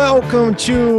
[0.00, 0.98] Welcome to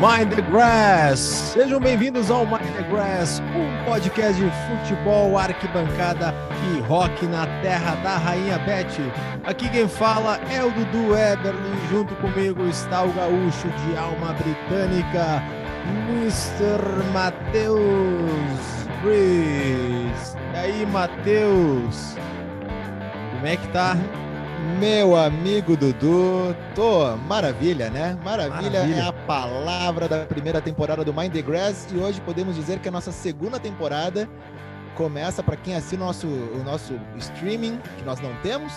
[0.00, 1.18] Mind the Grass.
[1.52, 6.32] Sejam bem-vindos ao Mind the Grass, um podcast de futebol, arquibancada
[6.72, 8.86] e rock na terra da Rainha Beth.
[9.44, 15.42] Aqui quem fala é o Dudu Eberlin, junto comigo está o gaúcho de alma britânica,
[16.08, 17.04] Mr.
[17.12, 17.78] Matheus.
[20.54, 22.16] E aí, Matheus?
[23.30, 23.94] Como é que tá?
[24.76, 28.18] Meu amigo Dudu, tô maravilha, né?
[28.22, 32.54] Maravilha, maravilha, é a palavra da primeira temporada do Mind the Grass e hoje podemos
[32.54, 34.28] dizer que a nossa segunda temporada
[34.94, 38.72] começa para quem assina o nosso, o nosso streaming, que nós não temos.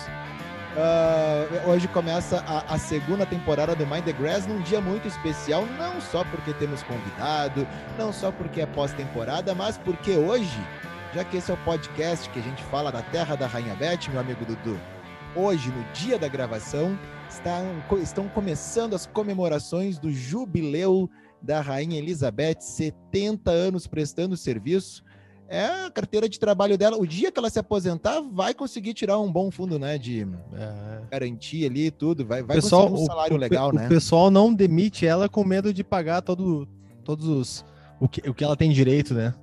[0.74, 5.66] Uh, hoje começa a, a, segunda temporada do Mind the Grass num dia muito especial,
[5.78, 7.68] não só porque temos convidado,
[7.98, 10.58] não só porque é pós-temporada, mas porque hoje,
[11.14, 14.08] já que esse é o podcast que a gente fala da terra da Rainha Beth,
[14.10, 14.80] meu amigo Dudu,
[15.34, 21.08] hoje, no dia da gravação, estão, estão começando as comemorações do jubileu
[21.40, 25.02] da Rainha Elizabeth, 70 anos prestando serviço.
[25.48, 26.96] É a carteira de trabalho dela.
[26.96, 29.98] O dia que ela se aposentar, vai conseguir tirar um bom fundo, né?
[29.98, 31.02] De é.
[31.10, 32.24] garantia ali tudo.
[32.24, 33.84] Vai, vai pessoal, conseguir um salário o, legal, o, né?
[33.84, 36.66] O pessoal não demite ela com medo de pagar todo,
[37.04, 37.64] todos os.
[38.00, 39.34] O que, o que ela tem direito, né?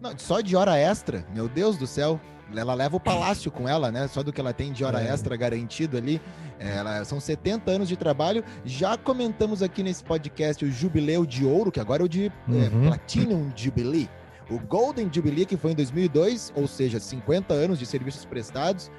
[0.00, 2.20] Não, só de hora extra, meu Deus do céu
[2.56, 4.06] ela leva o palácio com ela, né?
[4.08, 5.08] Só do que ela tem de hora é.
[5.08, 6.20] extra garantido ali.
[6.58, 8.44] Ela, são 70 anos de trabalho.
[8.64, 12.30] Já comentamos aqui nesse podcast o Jubileu de Ouro, que agora é o de é,
[12.48, 12.84] uhum.
[12.84, 14.08] é, Platinum Jubilee.
[14.50, 18.90] O Golden Jubilee, que foi em 2002, ou seja, 50 anos de serviços prestados.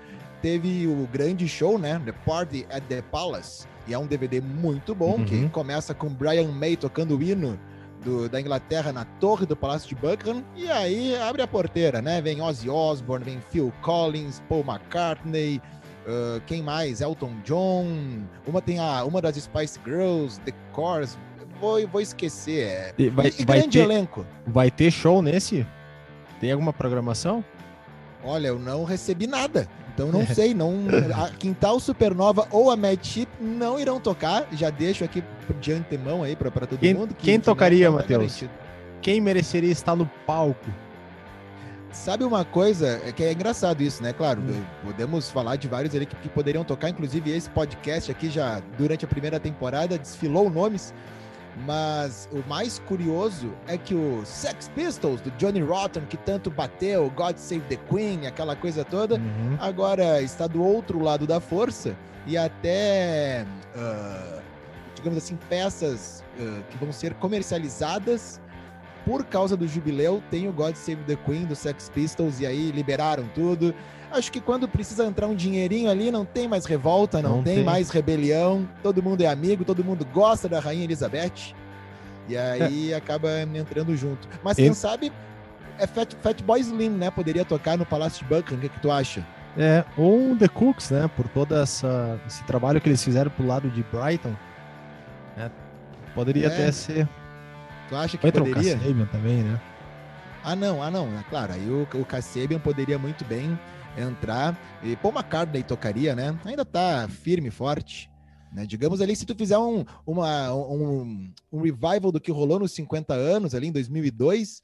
[0.42, 2.02] Teve o grande show, né?
[2.04, 3.66] The Party at the Palace.
[3.88, 5.26] E é um DVD muito bom, uhum.
[5.26, 7.60] que começa com Brian May tocando o hino
[8.03, 10.43] do, da Inglaterra na torre do Palácio de Buckingham.
[10.55, 12.21] E aí abre a porteira, né?
[12.21, 15.61] Vem Ozzy Osbourne, vem Phil Collins, Paul McCartney,
[16.05, 17.02] uh, quem mais?
[17.02, 18.23] Elton John.
[18.45, 21.17] Uma tem a uma das Spice Girls, The Cores.
[21.59, 22.93] Vou, vou esquecer.
[22.97, 24.25] É, vai, e vai grande ter, elenco.
[24.45, 25.65] Vai ter show nesse?
[26.39, 27.43] Tem alguma programação?
[28.23, 29.67] Olha, eu não recebi nada.
[29.93, 34.48] Então não sei, não a Quintal Supernova ou a Mad Chip não irão tocar.
[34.52, 35.23] Já deixo aqui
[35.59, 37.14] de antemão aí para todo quem, mundo.
[37.14, 38.43] Que, quem tocaria, tá Matheus?
[39.02, 40.71] Quem mereceria estar no palco?
[41.92, 44.14] Sabe uma coisa é que é engraçado isso, né?
[44.14, 44.64] Claro, hum.
[44.83, 49.05] podemos falar de vários ali que, que poderiam tocar, inclusive esse podcast aqui já durante
[49.05, 50.92] a primeira temporada desfilou nomes.
[51.65, 57.09] Mas o mais curioso é que o Sex Pistols, do Johnny Rotten, que tanto bateu,
[57.11, 59.58] God Save the Queen, aquela coisa toda, uhum.
[59.59, 64.41] agora está do outro lado da força e até, uh,
[64.95, 68.41] digamos assim, peças uh, que vão ser comercializadas
[69.05, 70.23] por causa do jubileu.
[70.31, 73.75] Tem o God Save the Queen do Sex Pistols e aí liberaram tudo.
[74.14, 77.56] Acho que quando precisa entrar um dinheirinho ali, não tem mais revolta, não, não tem,
[77.56, 78.70] tem, mais rebelião.
[78.84, 81.56] Todo mundo é amigo, todo mundo gosta da Rainha Elizabeth.
[82.30, 82.96] E aí é.
[82.96, 84.28] acaba entrando junto.
[84.44, 85.12] Mas quem sabe
[85.80, 87.10] é Fat, Fat Boy Slim, né?
[87.10, 88.60] Poderia tocar no Palácio de Buckingham.
[88.60, 89.26] O que, que tu acha?
[89.58, 91.10] É, ou The Cooks, né?
[91.16, 94.36] Por todo essa, esse trabalho que eles fizeram pro lado de Brighton.
[95.36, 95.50] Né?
[96.14, 96.54] Poderia é.
[96.54, 97.10] até ser.
[97.90, 98.78] Tu acha que Vai poderia?
[99.12, 99.60] Também, né?
[100.44, 101.08] Ah, não, ah, não.
[101.08, 103.58] É claro, aí o, o Kasabian poderia muito bem
[103.98, 104.58] entrar.
[104.83, 106.37] E Paul McCartney tocaria, né?
[106.45, 108.09] Ainda tá firme, forte.
[108.54, 108.65] Né?
[108.65, 113.14] Digamos ali, se tu fizer um, uma, um, um revival do que rolou nos 50
[113.14, 114.61] anos, ali em 2002,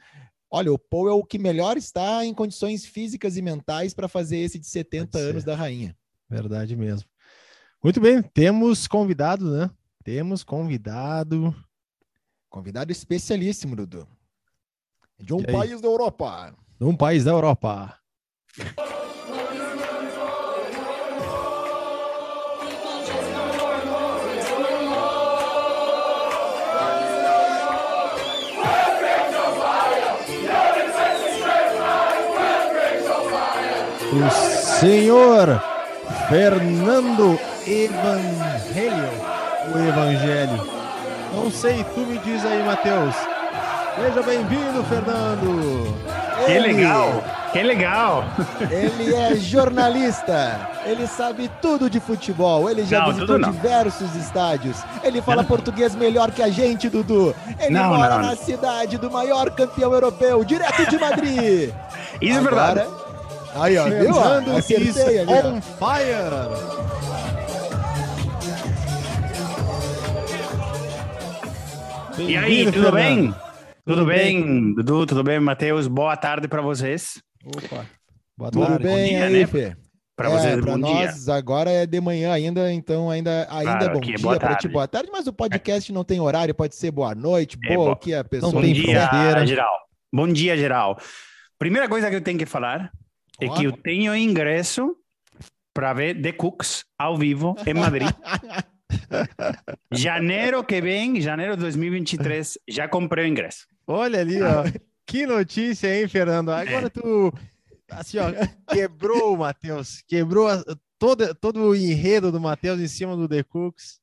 [0.51, 4.37] olha, o Paul é o que melhor está em condições físicas e mentais para fazer
[4.37, 5.95] esse de 70 anos da rainha.
[6.29, 7.09] Verdade mesmo.
[7.83, 9.69] Muito bem, temos convidado, né?
[10.03, 11.55] Temos convidado.
[12.49, 14.07] Convidado especialíssimo, Dudu.
[15.19, 16.55] De um país da Europa.
[16.79, 17.97] De um país da Europa.
[34.11, 34.29] O
[34.79, 35.61] senhor
[36.27, 39.09] Fernando Evangelho,
[39.73, 40.67] o Evangelho.
[41.33, 43.15] Não sei, tu me diz aí, Matheus.
[43.95, 45.95] Seja bem-vindo, Fernando.
[46.45, 48.23] Que ele, legal, que legal.
[48.71, 55.21] Ele é jornalista, ele sabe tudo de futebol, ele já não, visitou diversos estádios, ele
[55.21, 55.49] fala não.
[55.49, 57.35] português melhor que a gente, Dudu.
[57.59, 61.73] Ele não, mora na cidade do maior campeão europeu, direto de Madrid.
[62.21, 63.08] Isso Agora, é verdade.
[63.55, 64.13] Aí, ó, viu?
[64.13, 67.29] Fernando Acertei ali, on fire!
[72.17, 72.93] E aí, tudo Fernando.
[72.95, 73.35] bem?
[73.85, 75.05] Tudo, bem, Dudu?
[75.05, 75.87] Tudo bem, Matheus?
[75.87, 77.21] Boa tarde para vocês.
[77.45, 77.85] Opa.
[78.37, 78.67] Boa tarde.
[78.73, 79.47] Tudo bem dia, aí, né?
[79.47, 79.75] Fê?
[80.15, 81.33] Para vocês, é, pra bom nós dia.
[81.33, 84.55] agora é de manhã ainda, então ainda, ainda Claro, é bom aqui é dia para
[84.55, 87.85] ti, boa tarde, mas o podcast não tem horário, pode ser boa noite, É, boa,
[87.85, 89.47] bo- o que a pessoa Não Bom tem dia, fronteira.
[89.47, 89.73] geral.
[90.13, 90.97] Bom dia, geral.
[91.57, 92.91] Primeira coisa que eu tenho que falar
[93.41, 94.95] é que eu tenho ingresso
[95.73, 98.09] para ver The Cooks ao vivo em Madrid.
[99.91, 103.65] janeiro que vem, janeiro de 2023, já comprei o ingresso.
[103.87, 104.63] Olha ali, ó.
[105.05, 106.51] Que notícia, hein, Fernando?
[106.51, 107.33] Agora tu,
[107.89, 108.25] assim, ó,
[108.71, 110.03] quebrou o Matheus.
[110.07, 110.63] Quebrou a-
[110.99, 113.99] todo, todo o enredo do Matheus em cima do The Cooks.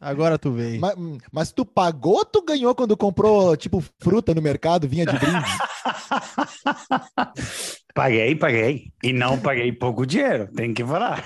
[0.00, 0.80] Agora tu veio.
[0.80, 0.94] mas,
[1.30, 5.46] mas tu pagou ou tu ganhou quando comprou, tipo, fruta no mercado, vinha de brinde?
[7.94, 8.92] Paguei, paguei.
[9.02, 11.24] E não paguei pouco dinheiro, tem que falar.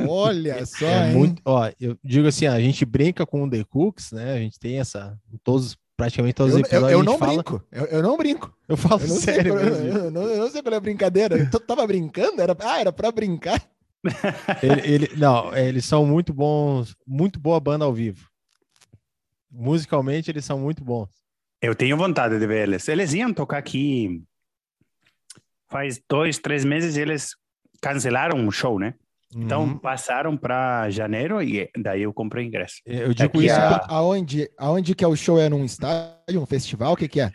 [0.00, 1.14] Olha só, É hein?
[1.16, 4.32] muito, ó, eu digo assim, a gente brinca com o The Cooks, né?
[4.34, 6.92] A gente tem essa, todos, praticamente todos Eu, os eu, episódios.
[6.92, 8.56] eu a gente não fala- brinco, eu, eu não brinco.
[8.68, 9.52] Eu falo Eu sério.
[9.54, 9.86] qual- mesmo.
[9.86, 11.48] eu, não, eu não sei qual é a brincadeira.
[11.50, 12.40] Tu tava brincando?
[12.42, 13.62] Era, ah, era pra brincar.
[14.62, 18.26] Ele, ele- não, é, eles são muito bons, muito boa banda ao vivo.
[19.50, 21.08] Musicalmente, eles são muito bons.
[21.60, 22.88] Eu tenho vontade de ver eles.
[22.88, 24.22] Eles iam tocar aqui
[25.70, 27.30] faz dois, três meses eles
[27.80, 28.94] cancelaram o show, né?
[29.34, 29.78] Então Uhum.
[29.78, 32.76] passaram para janeiro e daí eu comprei ingresso.
[32.84, 33.54] eu digo aqui isso.
[33.60, 35.38] a- por- Aonde, aonde que é o show?
[35.38, 36.92] É num estádio, um festival?
[36.94, 37.30] O que que é?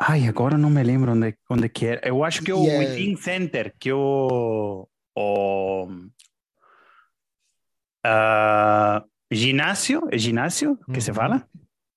[0.00, 2.06] Ai, agora não me lembro onde, onde que era.
[2.06, 4.86] Eu acho que é o é- Within Center, que é o,
[5.16, 5.88] o
[8.04, 11.14] ah, ginásio, é ginásio que se Uhum.
[11.16, 11.48] fala?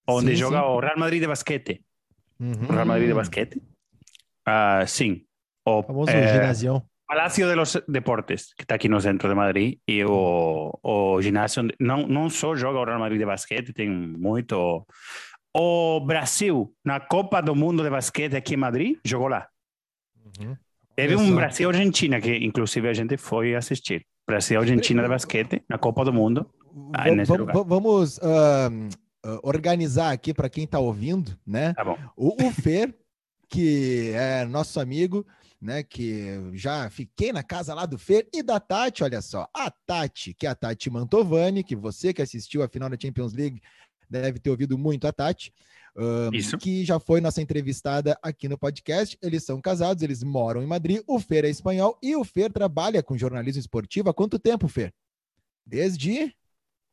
[0.07, 0.63] Onde Sim, joga sim.
[0.65, 1.83] o Real Madrid de basquete.
[2.39, 2.53] Uhum.
[2.69, 3.61] O Real Madrid de basquete.
[4.45, 5.23] Ah, sim.
[5.65, 6.83] O famoso eh, ginasião.
[7.07, 11.67] Palácio de los Deportes, que está aqui no centro de Madrid, e o, o ginásio
[11.77, 14.85] não, não só joga o Real Madrid de basquete, tem muito.
[15.53, 19.47] O Brasil, na Copa do Mundo de basquete aqui em Madrid, jogou lá.
[20.39, 20.55] Uhum.
[20.95, 21.35] Teve um.
[21.35, 24.05] Brasil-Argentina, que inclusive a gente foi assistir.
[24.25, 26.49] Brasil-Argentina de basquete, na Copa do Mundo.
[26.93, 27.03] Ah,
[27.65, 28.69] vamos ah,
[29.43, 31.73] organizar aqui para quem está ouvindo, né?
[31.73, 31.83] Tá.
[32.15, 32.95] O, o Fer,
[33.49, 35.25] que é nosso amigo,
[35.61, 35.83] né?
[35.83, 39.47] Que já fiquei na casa lá do Fer e da Tati, olha só.
[39.53, 43.33] A Tati, que é a Tati Mantovani, que você que assistiu a final da Champions
[43.33, 43.61] League
[44.09, 45.53] deve ter ouvido muito a Tati.
[46.31, 46.57] Isso.
[46.57, 49.17] Que já foi nossa entrevistada aqui no podcast.
[49.21, 51.01] Eles são casados, eles moram em Madrid.
[51.05, 54.93] O Fer é espanhol e o Fer trabalha com jornalismo esportivo há quanto tempo, Fer?
[55.65, 56.33] Desde.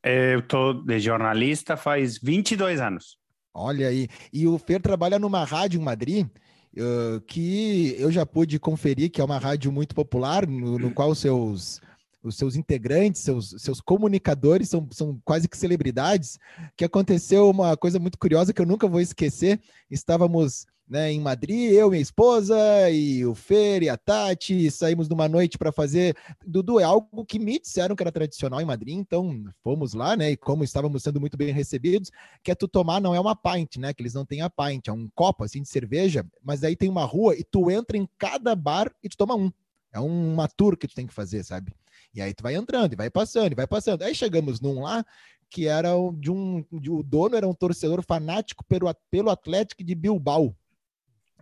[0.03, 3.17] Eu tô de jornalista faz 22 anos.
[3.53, 4.07] Olha aí.
[4.31, 6.27] E o Fer trabalha numa rádio em Madrid,
[6.75, 11.15] eh, que eu já pude conferir, que é uma rádio muito popular, no, no qual
[11.15, 11.81] seus,
[12.23, 16.37] os seus integrantes, seus, seus comunicadores são, são quase que celebridades.
[16.77, 19.59] Que aconteceu uma coisa muito curiosa que eu nunca vou esquecer.
[19.89, 22.57] Estávamos né, em Madrid, eu, minha esposa,
[22.89, 26.17] e o Fer e a Tati, saímos numa noite para fazer.
[26.43, 30.31] Dudu, é algo que me disseram que era tradicional em Madrid, então fomos lá, né?
[30.31, 32.09] E como estávamos sendo muito bem recebidos,
[32.43, 33.93] que é tu tomar, não é uma pint, né?
[33.93, 36.89] Que eles não têm a pint, é um copo assim de cerveja, mas aí tem
[36.89, 39.51] uma rua e tu entra em cada bar e tu toma um.
[39.93, 41.71] É uma tour que tu tem que fazer, sabe?
[42.13, 44.01] E aí tu vai entrando e vai passando, e vai passando.
[44.01, 45.05] Aí chegamos num lá
[45.49, 46.63] que era de um.
[46.71, 50.55] De, o dono era um torcedor fanático pelo, pelo Atlético de Bilbao.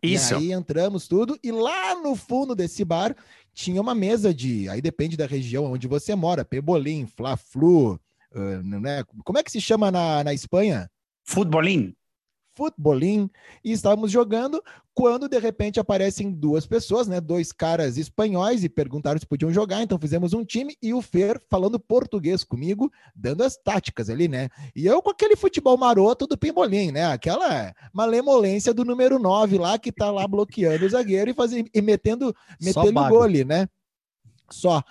[0.01, 0.33] Isso.
[0.33, 3.15] E aí entramos tudo, e lá no fundo desse bar
[3.53, 4.69] tinha uma mesa de.
[4.69, 7.99] Aí depende da região onde você mora, Pebolim, Fla-Flu,
[8.33, 9.03] ah, né?
[9.23, 10.89] Como é que se chama na, na Espanha?
[11.23, 11.93] Futbolim.
[12.57, 13.29] Futbolim,
[13.63, 17.21] e estávamos jogando quando de repente aparecem duas pessoas, né?
[17.21, 21.39] Dois caras espanhóis e perguntaram se podiam jogar, então fizemos um time e o Fer
[21.51, 24.49] falando português comigo, dando as táticas ali, né?
[24.75, 27.05] E eu com aquele futebol maroto do Pimbolim, né?
[27.05, 31.79] Aquela malemolência do número 9 lá que tá lá bloqueando o zagueiro e, fazendo, e
[31.79, 33.69] metendo, metendo o gol ali, né?
[34.49, 34.81] Só.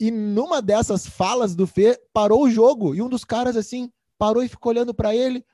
[0.00, 4.42] E numa dessas falas do Fer, parou o jogo e um dos caras assim parou
[4.42, 5.44] e ficou olhando para ele.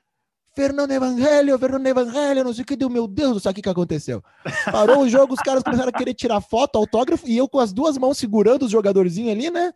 [0.55, 3.69] Fernando Evangelho, Fernando Evangelho, não sei o que deu, meu Deus, sabe o que, que
[3.69, 4.23] aconteceu?
[4.71, 7.71] Parou o jogo, os caras começaram a querer tirar foto, autógrafo, e eu com as
[7.71, 9.71] duas mãos segurando os jogadorzinhos ali, né?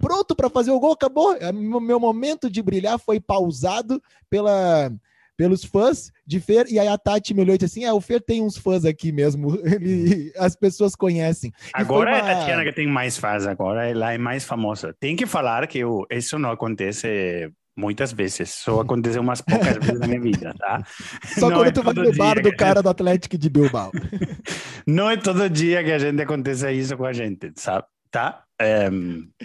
[0.00, 1.34] Pronto para fazer o gol, acabou.
[1.34, 4.92] É, Meu momento de brilhar foi pausado pela,
[5.36, 8.00] pelos fãs de Fer, e aí a Tati me olhou e disse assim: é, o
[8.00, 11.50] Fer tem uns fãs aqui mesmo, ele, as pessoas conhecem.
[11.50, 14.94] E Agora é uma- a Tatiana que tem mais fãs, agora ela é mais famosa.
[15.00, 20.08] Tem que falar que isso não acontece muitas vezes, só aconteceu umas poucas vezes na
[20.08, 20.84] minha vida, tá?
[21.24, 23.92] Só Não quando é tu vai no bar do cara do Atlético de Bilbao.
[24.84, 27.86] Não é todo dia que a gente acontece isso com a gente, sabe?
[28.10, 28.42] Tá?
[28.60, 28.88] É,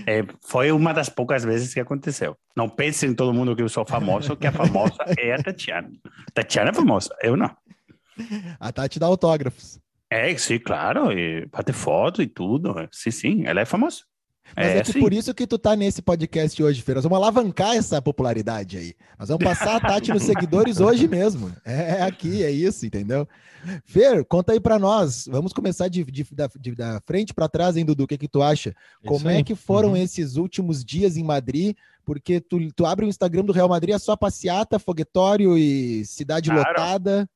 [0.08, 2.36] é, foi uma das poucas vezes que aconteceu.
[2.56, 5.92] Não pense em todo mundo que eu sou famoso, que a famosa é a Tatiana.
[6.34, 7.56] Tatiana é famosa, eu não.
[8.60, 9.80] A Tati dá autógrafos.
[10.10, 12.74] É, sim, claro, e bate foto e tudo.
[12.92, 14.04] Sim, sim, ela é famosa.
[14.56, 16.96] Mas é, é que por isso que tu tá nesse podcast hoje, Fer.
[16.96, 18.94] Nós vamos alavancar essa popularidade aí.
[19.18, 21.52] Nós vamos passar a Tati nos seguidores hoje mesmo.
[21.66, 23.28] É, é aqui, é isso, entendeu?
[23.86, 25.28] Fer, conta aí para nós.
[25.30, 26.26] Vamos começar de, de,
[26.60, 28.04] de da frente para trás, hein, Dudu?
[28.04, 28.76] O que, que tu acha?
[29.06, 29.98] Como é que foram uhum.
[29.98, 31.76] esses últimos dias em Madrid?
[32.06, 36.52] Porque tu, tu abre o Instagram do Real Madrid, é só passeata, foguetório e cidade
[36.52, 37.30] lotada.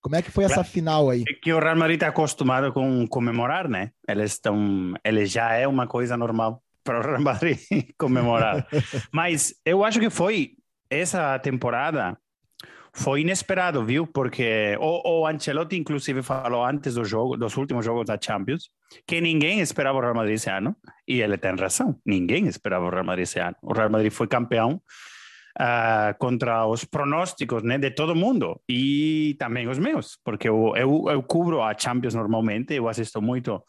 [0.00, 1.24] Como é que foi essa final aí?
[1.28, 3.90] É que o Real Madrid está acostumado com comemorar, né?
[4.08, 7.58] Eles estão, ele já é uma coisa normal para o Real Madrid
[7.98, 8.66] comemorar.
[9.12, 10.52] Mas eu acho que foi
[10.90, 12.16] essa temporada
[12.92, 14.06] foi inesperado, viu?
[14.06, 18.70] Porque o, o Ancelotti inclusive falou antes do jogo, dos últimos jogos da Champions,
[19.06, 20.74] que ninguém esperava o Real Madrid esse ano,
[21.06, 21.96] e ele tem razão.
[22.04, 23.56] Ninguém esperava o Real Madrid esse ano.
[23.62, 24.80] O Real Madrid foi campeão
[25.58, 31.06] uh, contra os pronósticos né, de todo mundo e também os meus, porque eu, eu,
[31.08, 33.62] eu cubro a Champions normalmente, eu assisto muito.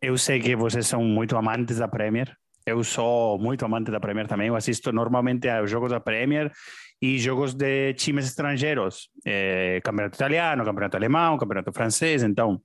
[0.00, 2.32] Eu sei que vocês são muito amantes da Premier,
[2.68, 4.48] eu sou muito amante da Premier também.
[4.48, 6.52] Eu assisto normalmente aos jogos da Premier
[7.00, 12.22] e jogos de times estrangeiros, eh, campeonato italiano, campeonato alemão, campeonato francês.
[12.22, 12.60] Então,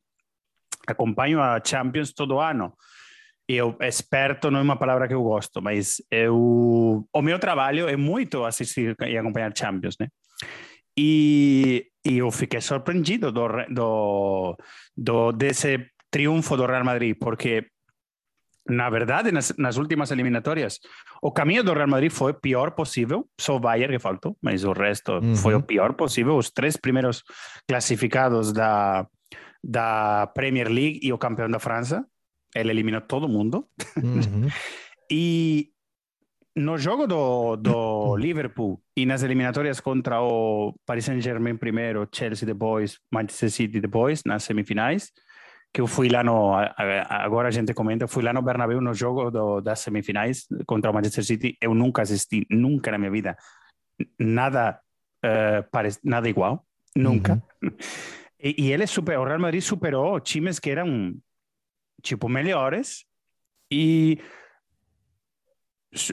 [0.85, 2.73] acompanho a Champions todo ano
[3.55, 7.95] eu experto não é uma palavra que eu gosto, mas eu o meu trabalho é
[7.95, 10.07] muito assistir e acompanhar Champions, né?
[10.97, 14.57] E, e eu fiquei surpreendido do, do,
[14.95, 17.65] do, desse triunfo do Real Madrid, porque
[18.69, 20.79] na verdade, nas, nas, últimas eliminatórias,
[21.21, 23.27] o caminho do Real Madrid foi o pior possível.
[23.37, 25.35] Só o Bayern que faltou, mas o resto uhum.
[25.35, 26.37] foi o pior possível.
[26.37, 27.23] Os três primeiros
[27.67, 29.05] classificados da,
[29.61, 32.05] da Premier League e o campeão da França
[32.55, 33.67] ele eliminou todo mundo.
[33.97, 34.47] Uhum.
[35.11, 35.69] e
[36.55, 42.99] no jogo do, do Liverpool e nas eliminatórias contra o Paris Saint-Germain primeiro, Chelsea depois,
[43.11, 45.11] Manchester City depois, nas semifinais,
[45.73, 46.53] que eu fui lá no,
[47.09, 50.91] agora a gente comenta, eu fui lá no Bernabéu no jogo do, das semifinais contra
[50.91, 53.35] o Manchester City, eu nunca assisti, nunca na minha vida,
[54.19, 54.79] nada,
[55.25, 56.63] uh, pare, nada igual,
[56.95, 57.41] nunca.
[57.63, 57.71] Uhum.
[58.39, 61.15] E, e ele super, o Real Madrid superou times que eram
[62.03, 63.05] tipo, melhores
[63.71, 64.19] e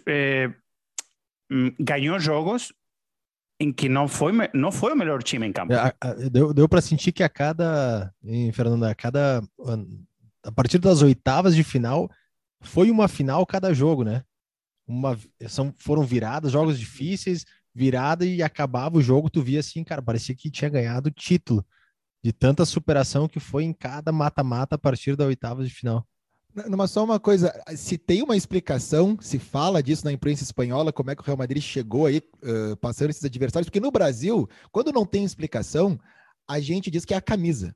[0.06, 0.50] é,
[1.78, 2.72] ganhou jogos
[3.58, 5.72] em que não foi não foi o melhor time em campo.
[5.74, 9.42] É, deu deu para sentir que a cada, em Fernando, a cada
[10.42, 12.10] a partir das oitavas de final
[12.62, 14.22] foi uma final cada jogo, né?
[14.86, 15.18] Uma
[15.48, 17.44] são foram viradas, jogos difíceis,
[17.74, 21.64] virada e acabava o jogo, tu via assim, cara, parecia que tinha ganhado o título
[22.22, 26.06] de tanta superação que foi em cada mata-mata a partir da oitava de final.
[26.68, 31.10] Mas só uma coisa, se tem uma explicação, se fala disso na imprensa espanhola, como
[31.10, 34.92] é que o Real Madrid chegou aí uh, passando esses adversários, porque no Brasil, quando
[34.92, 35.98] não tem explicação,
[36.48, 37.74] a gente diz que é a camisa.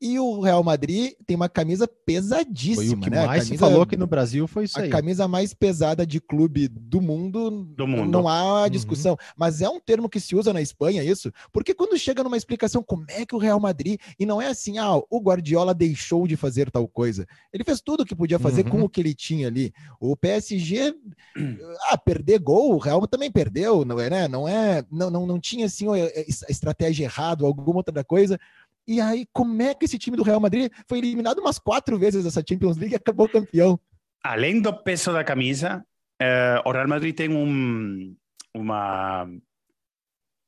[0.00, 3.26] E o Real Madrid tem uma camisa pesadíssima, foi o que né?
[3.26, 4.88] mais camisa, se falou aqui no Brasil foi isso a aí.
[4.88, 8.10] A camisa mais pesada de clube do mundo, do mundo.
[8.10, 8.70] não há uhum.
[8.70, 9.12] discussão.
[9.12, 9.34] Uhum.
[9.36, 12.82] Mas é um termo que se usa na Espanha, isso, porque quando chega numa explicação
[12.82, 16.34] como é que o Real Madrid, e não é assim, ah, o Guardiola deixou de
[16.34, 17.26] fazer tal coisa.
[17.52, 18.70] Ele fez tudo o que podia fazer uhum.
[18.70, 19.70] com o que ele tinha ali.
[20.00, 20.94] O PSG,
[21.90, 24.28] ah, perder gol, o Real também perdeu, não é, né?
[24.28, 28.38] Não é, não, não, não tinha assim a estratégia errada ou alguma outra coisa
[28.86, 32.24] e aí, como é que esse time do Real Madrid foi eliminado umas quatro vezes
[32.24, 33.78] dessa Champions League e acabou campeão?
[34.22, 35.84] Além do peso da camisa,
[36.20, 38.14] uh, o Real Madrid tem um,
[38.54, 39.28] uma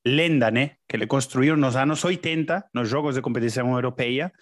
[0.07, 0.73] lenda, né?
[0.89, 4.33] Que ele construiu nos anos 80, nos jogos de competição europeia,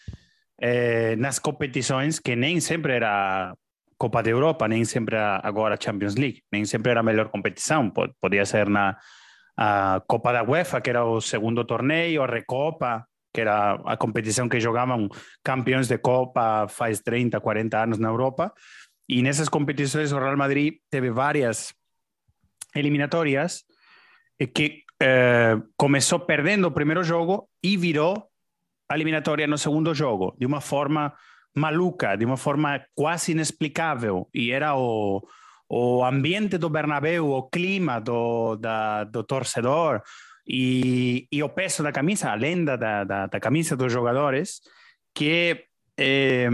[0.61, 3.55] eh, nas competições que nem sempre era
[3.99, 7.91] Copa da Europa, nem sempre era agora Champions League, nem sempre era a melhor competição.
[8.21, 8.97] Podia ser na
[10.07, 14.61] Copa da UEFA, que era o segundo torneio, a Recopa, que era a competição que
[14.61, 15.09] jogavam
[15.43, 18.53] campeões de Copa faz 30, 40 anos na Europa.
[19.09, 21.75] E nessas competições o Real Madrid teve várias
[22.75, 23.65] eliminatórias
[24.55, 28.31] que eh, começou perdendo o primeiro jogo e virou
[28.89, 31.13] a eliminatória no segundo jogo, de uma forma
[31.55, 34.29] maluca, de uma forma quase inexplicável.
[34.35, 35.23] E era o,
[35.69, 40.03] o ambiente do Bernabéu, o clima do, da, do torcedor,
[40.53, 44.61] e, e o peso da camisa, a lenda da, da, da camisa dos jogadores,
[45.15, 45.65] que
[45.97, 46.49] eh,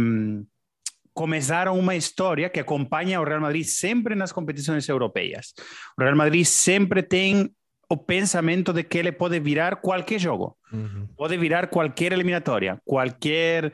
[1.15, 5.55] começaram uma história que acompanha o Real Madrid sempre nas competições europeias.
[5.99, 7.51] O Real Madrid sempre tem
[7.89, 11.09] o pensamento de que ele pode virar qualquer jogo, uhum.
[11.17, 13.73] pode virar qualquer eliminatória, qualquer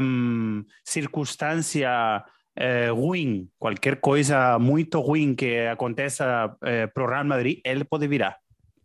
[0.00, 2.24] um, circunstância
[2.58, 8.08] uh, ruim, qualquer coisa muito ruim que aconteça uh, para o Real Madrid, ele pode
[8.08, 8.36] virar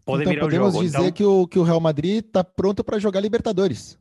[0.06, 0.84] pode então, podemos jogo.
[0.86, 1.12] dizer então...
[1.12, 3.98] que, o, que o Real Madrid está pronto para jogar Libertadores.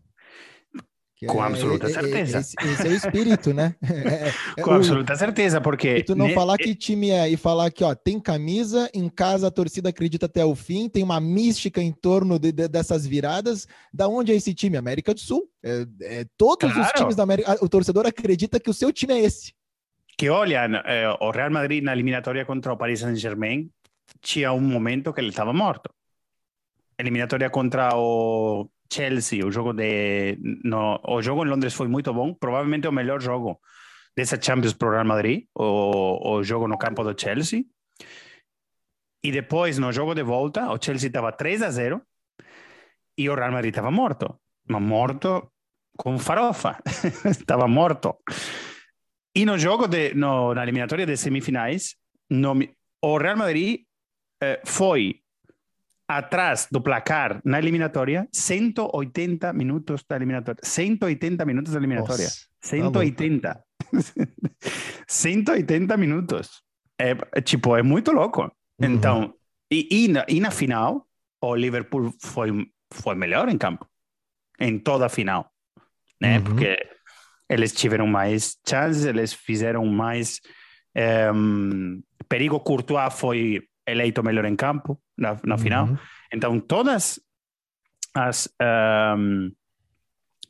[1.29, 2.39] Com É- absoluta é- é- certeza.
[2.41, 3.77] Esse, esse é o espírito, né?
[3.83, 7.37] É- é Com o- absoluta certeza, porque E tu não falar que time é e
[7.37, 11.21] falar que, ó, tem camisa, em casa a torcida acredita até o fim, tem uma
[11.21, 13.69] mística em torno de- de- dessas viradas.
[13.95, 14.77] Da onde é esse time?
[14.77, 15.49] América do Sul.
[15.63, 16.93] É, todos os Claro.
[16.97, 17.57] times da América.
[17.65, 19.53] O torcedor acredita que o seu time é esse.
[20.19, 23.71] que olha, eh, o Real Madrid na eliminatória contra o Paris Saint-Germain
[24.21, 25.91] tinha um momento que ele estava morto.
[26.99, 32.35] Eliminatória contra o Chelsea, o jogo de no, o jogo em Londres foi muito bom,
[32.35, 33.61] provavelmente o melhor jogo
[34.17, 37.65] dessa Champions pro Real Madrid, o, o jogo no campo do Chelsea.
[39.25, 42.03] E depois no jogo de volta, o Chelsea estava 3 a 0
[43.17, 44.39] e o Real Madrid estava morto,
[44.69, 45.53] mas morto
[45.97, 46.79] com farofa,
[47.25, 48.19] estava morto.
[49.35, 51.97] E no jogo de no, na eliminatória de semifinais,
[52.29, 52.59] no,
[53.03, 53.81] o Real Madrid
[54.65, 55.23] foi
[56.09, 60.61] atrás do placar na eliminatória 180 minutos da eliminatória.
[60.63, 62.25] 180 minutos da eliminatória.
[62.25, 63.65] Nossa, 180.
[65.07, 66.63] 180 minutos.
[67.01, 68.43] É, é, tipo, é muito louco.
[68.43, 68.51] Uhum.
[68.81, 69.35] Então,
[69.71, 71.07] e, e, na, e na final,
[71.41, 72.51] o Liverpool foi,
[72.93, 73.87] foi melhor em campo.
[74.61, 75.51] Em toda a final.
[76.21, 76.39] Né?
[76.39, 76.45] Uhum.
[76.45, 76.79] Porque
[77.49, 80.41] eles tiveram mais chances, eles fizeram mais.
[80.95, 85.87] ehm, Perigo Courtois foi eleito melhor em campo na, na final.
[85.87, 85.99] Uhum.
[86.33, 87.21] Então, todas
[88.15, 89.51] as ehm,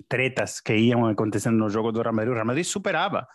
[0.08, 3.26] tretas que iam acontecendo no jogo do Real Madrid, o Real Madrid superava.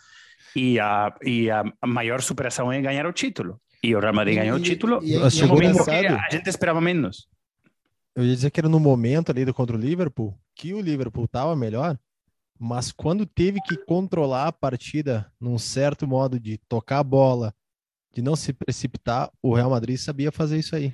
[0.55, 3.59] E a, e a maior superação é ganhar o título.
[3.83, 6.29] E o Real Madrid E- ganhou o e- título e no momento no- que a
[6.29, 7.27] gente esperava menos.
[8.15, 11.25] Eu ia dizer que era no momento ali do contra o Liverpool que o Liverpool
[11.25, 11.97] estava melhor,
[12.59, 17.53] mas quando teve que controlar a partida num certo modo de tocar a bola,
[18.17, 20.91] de não se precipitar, o Real Madrid sabia fazer isso aí.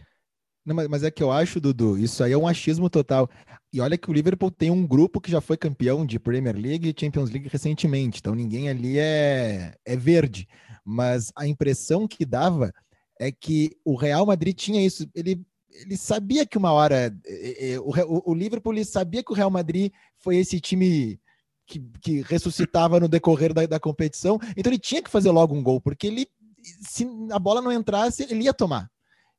[0.66, 3.30] Não, mas, é que eu acho, Dudu, isso aí é um achismo total.
[3.72, 6.90] E olha que o Liverpool tem um grupo que já foi campeão de Premier League
[6.90, 10.48] e Champions League recentemente, então ninguém ali é, é verde.
[10.86, 12.74] Mas a impressão que dava
[13.18, 15.08] é que o Real Madrid tinha isso.
[15.16, 17.14] Ele, ele sabia que uma hora.
[17.26, 21.20] eh, O, Re- o, o Liverpool ele sabia que o Real Madrid foi esse time
[21.66, 25.64] que, que ressuscitava no decorrer da, da competição, então ele tinha que fazer logo um
[25.64, 26.28] gol, porque ele,
[26.64, 28.90] se a bola não entrasse, ele ia tomar.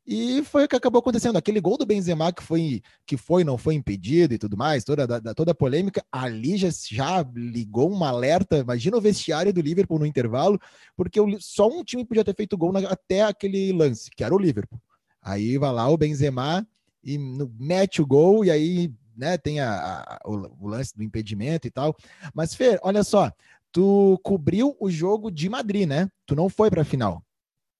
[0.06, 1.36] E foi o que acabou acontecendo.
[1.38, 5.06] Aquele gol do Benzema que foi, que foi não foi impedido e tudo mais, toda,
[5.06, 8.58] da- da- toda a polêmica, ali já, já ligou um alerta.
[8.58, 10.60] Imagina o vestiário do Liverpool no intervalo,
[10.94, 14.34] porque o só um time podia ter feito gol na- até aquele lance, que era
[14.34, 14.78] o Liverpool.
[15.22, 16.66] Aí vai lá o Benzema
[17.02, 21.02] e no- mete o gol, e aí né, tem a, a- o, o lance do
[21.02, 21.96] impedimento e tal.
[22.34, 23.32] Mas, Fer, olha só,
[23.74, 26.08] tu cobriu o jogo de Madrid, né?
[26.24, 27.22] Tu não foi para a final.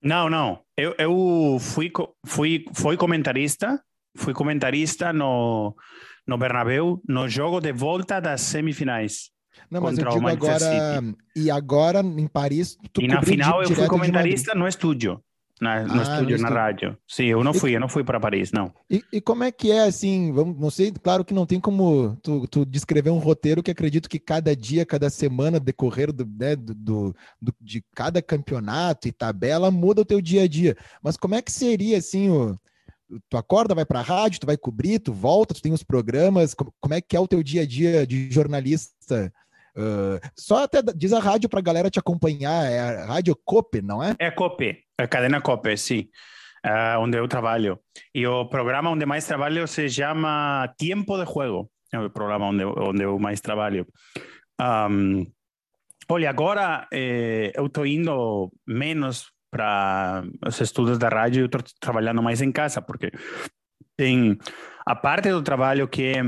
[0.03, 0.59] Não, não.
[0.77, 1.91] Eu, eu fui,
[2.27, 3.81] fui, fui comentarista,
[4.17, 5.75] fui comentarista no,
[6.27, 9.31] no Bernabéu, no jogo de volta das semifinais.
[9.71, 11.03] Não, mas eu Contra o digo agora.
[11.37, 15.23] E agora em Paris, tu e na final eu fui comentarista no estúdio.
[15.61, 16.99] Na, no Ah, estúdio, na rádio.
[17.09, 18.73] Sim, eu não E- fui, eu não fui para Paris, não.
[18.91, 20.33] E, e como é que é assim?
[20.33, 24.09] Vamos, não sei, claro que não tem como tu, tu descrever um roteiro que acredito
[24.09, 29.13] que cada dia, cada semana, decorrer do, né, do, do- do- de cada campeonato e
[29.13, 30.77] tabela muda o teu dia a dia.
[31.03, 32.59] Mas como é que seria assim o.
[33.29, 36.53] Tu acorda, vai para a rádio, tu vai cobrir, tu volta, tu tem os programas.
[36.53, 39.33] Como, como é que é o teu dia a dia de jornalista?
[39.77, 43.83] Ah, só até diz a rádio para a galera te acompanhar, é a Rádio Cope,
[43.83, 44.15] não é?
[44.19, 46.09] É COPE, a cadena COPE, sim,
[46.65, 47.79] ah, onde eu trabalho.
[48.15, 52.65] E o programa onde mais trabalho se chama Tempo de Juego, é o programa onde,
[52.65, 53.87] onde eu mais trabalho.
[54.61, 55.25] Ahm,
[56.09, 62.23] olha, agora eh, eu estou indo menos para os estudos da rádio, eu estou trabalhando
[62.23, 63.13] mais em casa, porque
[63.97, 64.37] tem
[64.87, 66.23] a parte do trabalho que é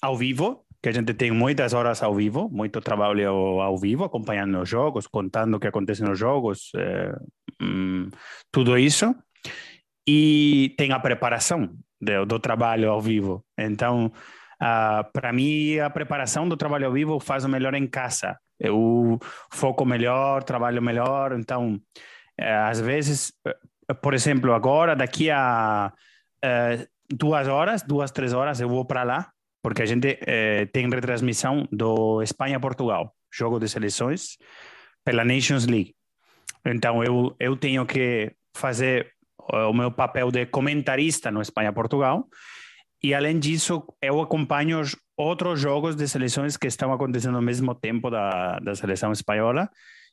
[0.00, 4.60] ao vivo, que a gente tem muitas horas ao vivo, muito trabalho ao, vivo, acompanhando
[4.60, 7.16] os jogos, contando o que acontece nos jogos, eh,
[7.58, 8.10] hum,
[8.52, 9.16] tudo isso.
[10.06, 13.42] E tem a preparação do, do trabalho ao vivo.
[13.58, 14.12] Então,
[14.60, 18.38] ah, para mim, a preparação do trabalho ao vivo faz o melhor em casa.
[18.60, 19.18] Eu
[19.50, 21.32] foco melhor, trabalho melhor.
[21.32, 21.80] Então,
[22.36, 25.90] eh, às vezes, eh, por exemplo, agora, daqui a
[27.10, 29.33] duas horas, duas, três horas, eu vou para lá,
[29.64, 34.36] porque a gente eh, tem retransmissão do Espanha-Portugal, jogo de seleções,
[35.02, 35.94] pela Nations League.
[36.66, 39.14] Então, eu, eu tenho que fazer
[39.54, 42.28] eh, o meu papel de comentarista no Espanha-Portugal,
[43.02, 47.74] e além disso, eu acompanho os outros jogos de seleções que estão acontecendo ao mesmo
[47.74, 49.70] tempo da, da seleção espanhola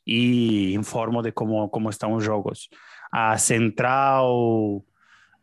[0.08, 2.70] e informo de como, como estão os jogos.
[3.12, 4.82] A central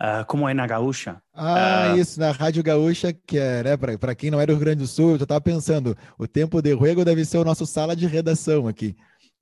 [0.01, 1.21] Uh, como é na Gaúcha?
[1.35, 4.61] Ah, uh, isso, na Rádio Gaúcha, que é, né, para quem não é do Rio
[4.61, 7.97] Grande do Sul, eu estava pensando, o tempo de ruego deve ser o nosso sala
[7.97, 8.95] de redação aqui,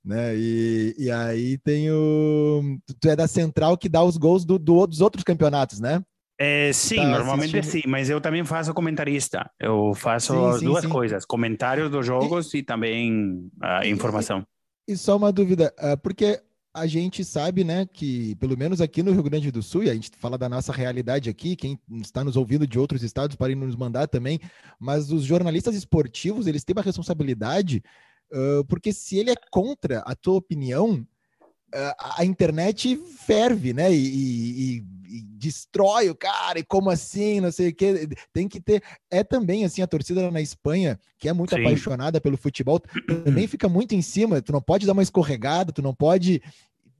[0.03, 0.35] né?
[0.35, 2.79] E, e aí tem o.
[2.99, 6.01] Tu é da central que dá os gols do, do dos outros campeonatos, né?
[6.39, 7.83] É, sim, tá normalmente assistindo...
[7.83, 9.49] sim, mas eu também faço comentarista.
[9.59, 10.89] Eu faço sim, sim, duas sim.
[10.89, 14.43] coisas: comentários dos jogos e, e também uh, informação.
[14.87, 16.41] E, e, só uma dúvida, porque
[16.77, 19.93] a gente sabe, né, que pelo menos aqui no Rio Grande do Sul, e a
[19.93, 23.75] gente fala da nossa realidade aqui, quem está nos ouvindo de outros estados para nos
[23.75, 24.39] mandar também,
[24.79, 27.83] mas os jornalistas esportivos, eles têm uma responsabilidade,
[28.31, 31.03] uh, porque se ele é contra a tua opinião,
[31.73, 33.91] a internet ferve, né?
[33.91, 38.07] E, e, e, destrói o cara, e como assim, não sei o que.
[38.31, 38.81] Tem que ter.
[39.11, 41.61] É também assim, a torcida na Espanha, que é muito Sim.
[41.61, 42.79] apaixonada pelo futebol,
[43.23, 44.41] também fica muito em cima.
[44.41, 46.41] Tu não pode dar uma escorregada, tu não pode.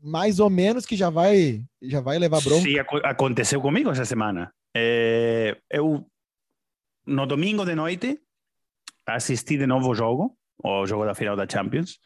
[0.01, 2.61] Mais ou menos que já vai, já vai levar bronca.
[2.61, 4.53] Sim, aconteceu comigo essa semana.
[4.75, 6.05] É, eu,
[7.05, 8.19] no domingo de noite,
[9.07, 11.99] assisti de novo o jogo, o jogo da final da Champions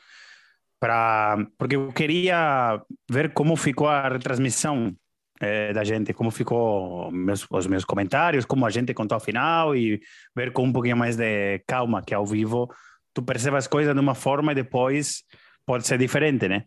[0.82, 4.96] para porque eu queria ver como ficou a retransmissão
[5.40, 9.76] é, da gente, como ficou meus, os meus comentários, como a gente contou a final
[9.76, 10.02] e
[10.36, 12.68] ver com um pouquinho mais de calma que ao vivo
[13.14, 15.24] tu percebes as coisas de uma forma e depois
[15.66, 16.66] pode ser diferente, né?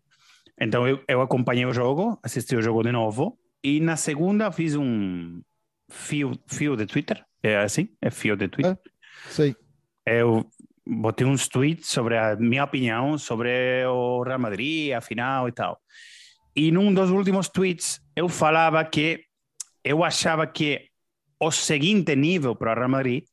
[0.61, 4.77] Então eu, eu acompanhei o jogo, assisti o jogo de novo e na segunda fiz
[4.77, 5.41] um
[5.91, 7.89] fio, fio de Twitter, é assim?
[8.01, 8.73] É fio de Twitter.
[8.73, 9.57] É, sei.
[10.07, 10.49] Eu
[10.87, 15.81] botei uns tweets sobre a minha opinião sobre o Real Madrid, a final e tal.
[16.55, 19.25] E num dos últimos tweets eu falava que
[19.83, 20.89] eu achava que
[21.41, 23.25] o seguinte nível para o Real Madrid,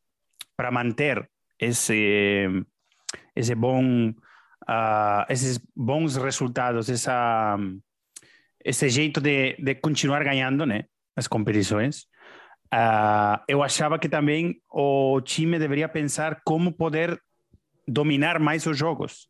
[0.56, 2.48] para manter esse
[3.36, 7.58] esse bom uh, esses bons resultados, essa
[8.64, 10.86] esse jeito de, de continuar ganhando, né,
[11.16, 12.04] as competições.
[12.74, 17.20] Uh, eu achava que também o time deveria pensar como poder
[17.92, 19.28] dominar mais os jogos.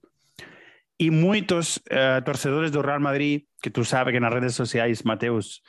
[1.00, 5.62] E muitos uh, torcedores do Real Madrid, que tu sabe que nas redes sociais, Mateus,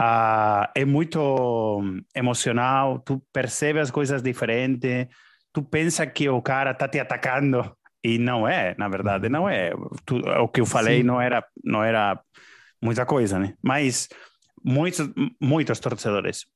[0.00, 1.82] uh, é muito
[2.14, 5.06] emocional, tu percebe as coisas diferentes,
[5.52, 9.72] tu pensa que o cara está te atacando e não é, na verdade, não é.
[10.06, 12.18] Tu, o que eu falei não era, não era
[12.82, 13.54] muita coisa, né?
[13.62, 14.08] Mas
[14.64, 15.10] muitos,
[15.40, 16.46] muitos torcedores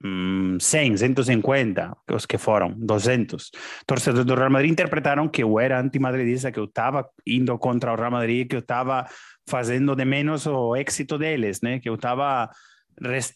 [0.00, 3.50] 100, 150, os que foram, 200
[3.84, 7.96] torcedores do Real Madrid interpretaram que eu era antimadridista, que eu estava indo contra o
[7.96, 9.06] Real Madrid, que eu estava
[9.48, 11.80] fazendo de menos o êxito deles, né?
[11.80, 12.48] que eu estava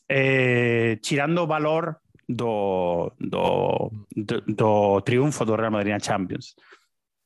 [0.08, 1.96] eh, tirando valor
[2.28, 6.54] do, do, do, do, triunfo do Real Madrid na Champions.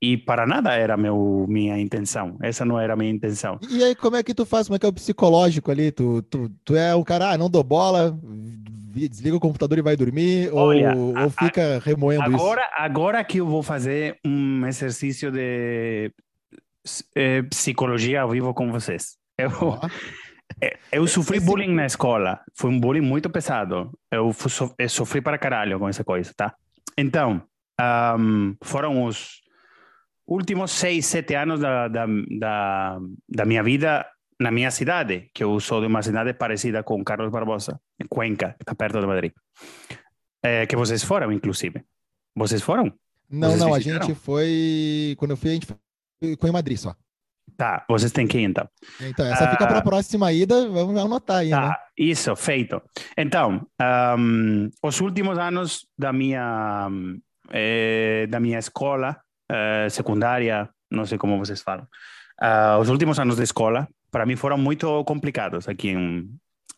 [0.01, 2.37] E para nada era meu, minha intenção.
[2.43, 3.59] Essa não era a minha intenção.
[3.71, 4.67] E aí, como é que tu faz?
[4.67, 5.91] Como é que é o psicológico ali?
[5.91, 8.17] Tu, tu, tu é o cara, ah, não dou bola,
[8.95, 10.51] desliga o computador e vai dormir?
[10.53, 12.71] Olha, ou, ou fica a, remoendo agora, isso?
[12.77, 16.13] Agora que eu vou fazer um exercício de
[17.15, 19.17] é, psicologia ao vivo com vocês.
[19.39, 19.51] Eu,
[20.61, 22.41] é, eu sofri bullying na escola.
[22.55, 23.91] Foi um bullying muito pesado.
[24.11, 24.35] Eu,
[24.79, 26.55] eu sofri para caralho com essa coisa, tá?
[26.97, 27.43] Então,
[28.19, 29.43] um, foram os
[30.27, 32.07] últimos seis, sete anos da, da,
[32.39, 34.07] da, da minha vida
[34.39, 38.55] na minha cidade, que eu sou de uma cidade parecida com Carlos Barbosa, em Cuenca,
[38.59, 39.33] que está perto de Madrid.
[40.43, 41.83] É, que vocês foram, inclusive.
[42.35, 42.93] Vocês foram?
[43.31, 44.05] Não, vocês não, visitaram?
[44.05, 45.17] a gente foi.
[45.19, 46.95] Quando eu fui, a gente foi em Madrid só.
[47.57, 48.69] Tá, vocês têm que ir então.
[49.01, 51.51] Então, essa fica para a ah, próxima ida, vamos anotar aí.
[51.51, 51.75] Tá, né?
[51.97, 52.83] isso, feito.
[53.17, 53.67] Então,
[54.19, 56.89] um, os últimos anos da minha,
[57.51, 59.17] eh, da minha escola
[59.51, 61.87] eh, secundária, não sei como vocês falam,
[62.43, 66.29] uh, os últimos anos da escola, para mim foram muito complicados aqui em,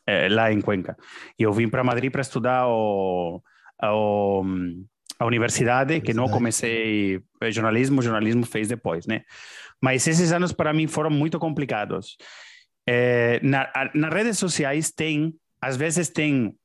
[0.07, 0.96] eh, lá em Cuenca.
[1.38, 3.42] Eu vim para Madrid para estudar o,
[3.83, 4.42] o,
[5.18, 9.22] a universidade, que não comecei eh, jornalismo, jornalismo fez depois, né?
[9.81, 12.16] Mas esses anos para mim foram muito complicados.
[12.88, 16.57] É, na, nas redes sociais tem, às vezes tem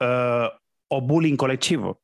[0.00, 0.50] uh,
[0.88, 1.98] o bullying coletivo,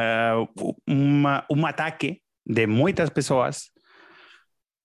[0.00, 3.70] uh, uma, um ataque de muitas pessoas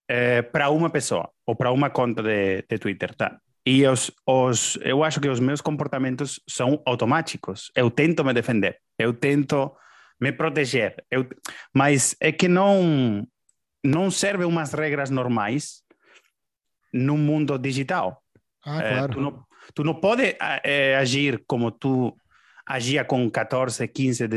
[0.08, 3.40] é, para uma pessoa ou para uma conta de, de Twitter, tá?
[3.66, 7.70] E os, os, eu acho que os meus comportamentos são automáticos.
[7.76, 9.76] Eu tento me defender, eu tento
[10.22, 11.28] me proteger, eu,
[11.74, 13.28] mas é que não
[13.84, 15.84] não serve umas regras normais
[16.94, 18.22] no mundo digital.
[18.66, 19.14] Ah, é, claro.
[19.14, 22.16] tu, não, tu não pode é, agir como tu
[22.68, 24.28] agia com 14, 15,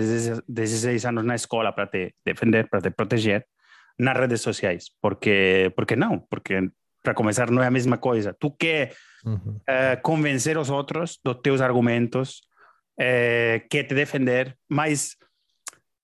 [0.48, 3.46] 16 anos na escola para te defender, para te proteger
[3.98, 4.90] nas redes sociais.
[5.00, 6.20] Porque, porque não?
[6.20, 6.70] Porque
[7.02, 8.34] Para começar, não é a mesma coisa.
[8.38, 9.56] Tu quer uhum.
[9.56, 12.42] uh, convencer os outros dos teus argumentos,
[13.00, 15.16] uh, quer te defender, mas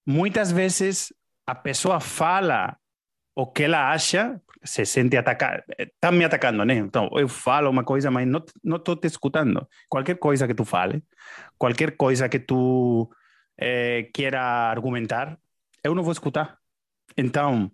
[0.07, 1.13] muitas vezes
[1.47, 2.77] a pessoa fala
[3.37, 6.75] o que ela acha, se sente atacada, está me atacando, né?
[6.75, 9.67] Então, eu falo uma coisa, mas não não estou te escutando.
[9.89, 11.03] Qualquer coisa que tu fale,
[11.59, 13.11] qualquer coisa que tu
[13.59, 15.39] eh, queira argumentar,
[15.83, 16.59] eu não vou escutar.
[17.17, 17.71] Então,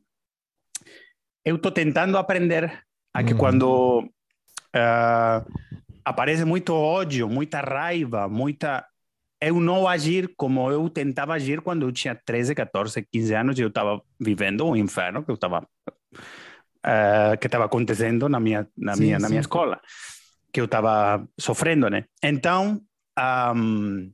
[1.45, 3.39] eu estou tentando aprender a que uhum.
[3.39, 5.53] quando uh,
[6.05, 8.87] aparece muito ódio, muita raiva, muita
[9.41, 13.63] eu não agir como eu tentava agir quando eu tinha 13, 14, 15 anos e
[13.63, 15.67] eu estava vivendo um inferno que eu estava
[16.87, 19.23] uh, que estava acontecendo na minha na sim, minha sim.
[19.23, 19.81] na minha escola
[20.53, 22.81] que eu estava sofrendo né então
[23.55, 24.13] um,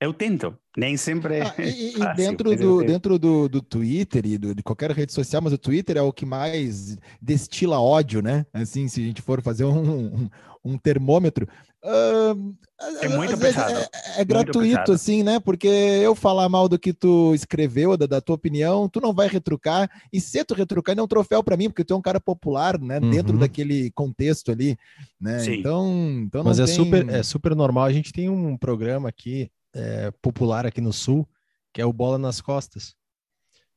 [0.00, 4.26] eu tento nem sempre é ah, e, fácil, e, dentro do dentro do, do Twitter
[4.26, 8.22] e do, de qualquer rede social mas o Twitter é o que mais destila ódio
[8.22, 10.30] né assim se a gente for fazer um, um,
[10.64, 11.46] um termômetro
[11.84, 12.54] Uh,
[13.00, 13.72] é muito pesado.
[13.72, 14.92] É, é gratuito, pesado.
[14.92, 15.40] assim, né?
[15.40, 19.26] Porque eu falar mal do que tu escreveu, da, da, tua opinião, tu não vai
[19.26, 19.90] retrucar.
[20.12, 22.78] E se tu retrucar, é um troféu para mim, porque tu é um cara popular,
[22.78, 23.00] né?
[23.00, 23.10] Uhum.
[23.10, 24.76] Dentro daquele contexto ali,
[25.20, 25.40] né?
[25.40, 25.54] Sim.
[25.54, 26.74] Então, então Mas é tem...
[26.74, 27.84] super, é super normal.
[27.84, 31.28] A gente tem um programa aqui, é, popular aqui no Sul,
[31.72, 32.94] que é o Bola nas Costas.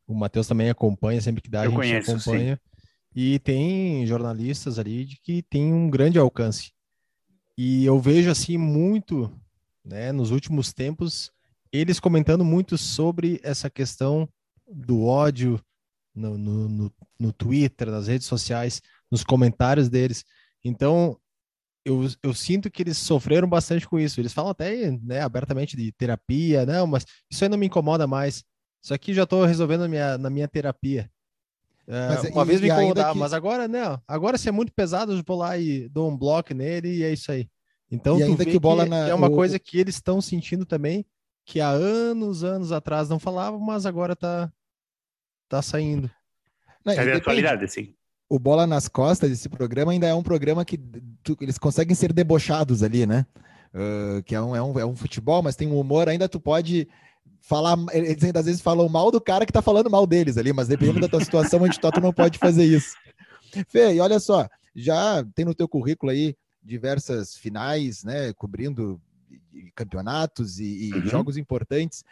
[0.07, 2.55] O Matheus também acompanha, sempre que dá, eu a gente conheço, acompanha.
[2.55, 2.75] Sim.
[3.15, 6.73] E tem jornalistas ali de que tem um grande alcance.
[7.57, 9.31] E eu vejo assim muito,
[9.83, 11.31] né, nos últimos tempos,
[11.71, 14.27] eles comentando muito sobre essa questão
[14.67, 15.59] do ódio
[16.13, 20.25] no, no, no, no Twitter, nas redes sociais, nos comentários deles.
[20.63, 21.17] Então,
[21.85, 24.19] eu, eu sinto que eles sofreram bastante com isso.
[24.19, 28.43] Eles falam até né, abertamente de terapia, não, mas isso aí não me incomoda mais.
[28.83, 31.09] Isso aqui já estou resolvendo na minha, na minha terapia.
[31.87, 33.19] É, mas, uma e, vez me incomodava, que...
[33.19, 34.01] mas agora não.
[34.07, 37.13] Agora se é muito pesado, eu vou lá e dou um bloco nele e é
[37.13, 37.47] isso aí.
[37.91, 39.35] Então, e ainda que bola que na, é uma o...
[39.35, 41.05] coisa que eles estão sentindo também,
[41.45, 44.51] que há anos, anos atrás não falavam, mas agora tá,
[45.47, 46.09] tá saindo.
[46.83, 47.95] Não, é a atualidade, sim.
[48.27, 50.79] O Bola nas Costas, esse programa ainda é um programa que
[51.25, 53.25] tu, eles conseguem ser debochados ali, né?
[53.73, 56.39] Uh, que é um, é, um, é um futebol, mas tem um humor, ainda tu
[56.39, 56.87] pode
[57.41, 60.53] falar, eles ainda às vezes falam mal do cara que tá falando mal deles ali,
[60.53, 62.95] mas dependendo da tua situação onde tu tá, tu não pode fazer isso.
[63.67, 69.01] Fê, e olha só, já tem no teu currículo aí diversas finais, né, cobrindo
[69.75, 71.01] campeonatos e, e uhum.
[71.07, 72.03] jogos importantes.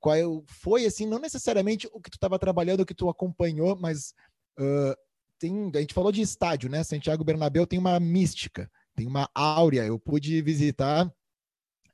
[0.00, 4.14] Qual foi assim, não necessariamente o que tu estava trabalhando, o que tu acompanhou, mas
[4.58, 4.94] uh,
[5.38, 6.82] tem, a gente falou de estádio, né?
[6.82, 9.84] Santiago Bernabéu tem uma mística, tem uma áurea.
[9.84, 11.06] Eu pude visitar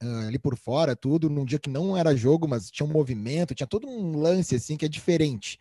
[0.03, 3.55] uh, ali por fora, tudo, num dia que não era jogo, mas tinha um movimento,
[3.55, 5.59] tinha todo um lance assim que é diferente.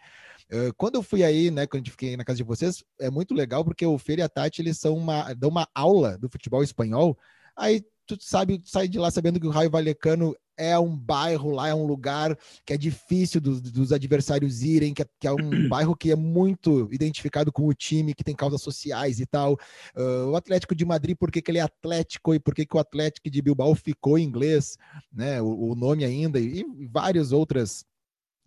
[0.52, 3.34] Uh, quando eu fui aí, né, quando eu fiquei na casa de vocês, é muito
[3.34, 6.63] legal porque o Fer e a Tati, eles são uma, dão uma aula do futebol
[6.63, 7.17] espanhol,
[7.56, 11.52] aí tu sabe, tu sai de lá sabendo que o Raio Valecano é um bairro
[11.52, 15.32] lá, é um lugar que é difícil dos, dos adversários irem, que é, que é,
[15.32, 15.38] um
[15.70, 19.54] bairro que é muito identificado com o time, que tem causas sociais e tal.
[19.96, 22.76] Uh, o Atlético de Madrid, por que, que ele é Atlético e por que, que
[22.76, 24.78] o Atlético de Bilbao ficou em inglês,
[25.12, 25.42] né?
[25.42, 27.86] O, o nome ainda, e, e várias outras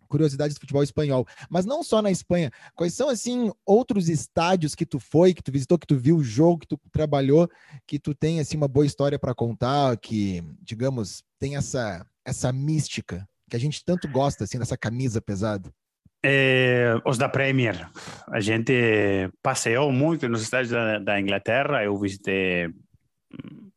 [0.06, 1.26] curiosidades do futebol espanhol.
[1.50, 2.50] Mas não só na Espanha.
[2.74, 6.24] Quais são, assim, outros estádios que tu foi, que tu visitou, que tu viu o
[6.24, 7.48] jogo, que tu trabalhou,
[7.86, 13.28] que tu tem, assim, uma boa história para contar, que, digamos, tem essa, essa mística
[13.48, 15.72] que a gente tanto gosta, assim, dessa camisa pesada?
[16.24, 17.88] É, os da Premier.
[18.28, 18.72] A gente
[19.42, 21.84] passeou muito nos estádios da, da Inglaterra.
[21.84, 22.66] Eu visitei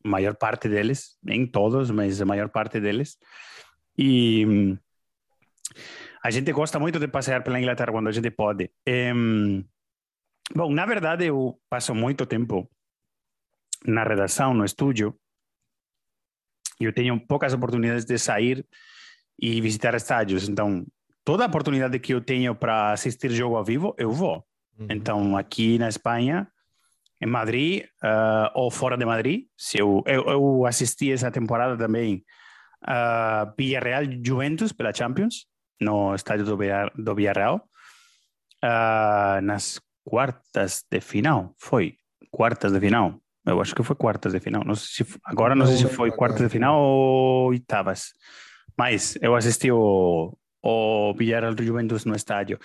[0.04, 3.16] a maior parte deles, nem todos, mas a maior parte deles.
[3.96, 4.76] E
[6.22, 8.70] a gente gosta muito de passear pela Inglaterra quando a gente pode.
[10.54, 12.70] bom, na verdade, eu passo muito tempo
[13.86, 15.18] na redação, no estúdio,
[16.78, 18.66] e eu tenho poucas oportunidades de sair
[19.40, 20.48] e visitar estádios.
[20.48, 20.86] Então,
[21.24, 24.44] toda oportunidade que eu tenho para assistir jogo ao vivo, eu vou.
[24.78, 24.86] Uhum.
[24.90, 26.46] Então, aqui na Espanha,
[27.20, 32.24] em Madrid uh, ou fora de Madrid, se eu, eu, eu assisti essa temporada também
[32.84, 35.49] uh, Villarreal Juventus pela Champions
[35.80, 37.64] no estádio do, Villar, do Villarreal
[38.64, 41.54] uh, nas quartas de final.
[41.58, 41.96] Foi
[42.30, 43.20] quartas de final.
[43.46, 44.62] Eu acho que foi quartas de final.
[44.64, 48.12] Não sei se, agora não, não sei se foi quartas de final ou oitavas.
[48.76, 52.58] Mas eu assisti o, o Villarreal do Juventus no estádio.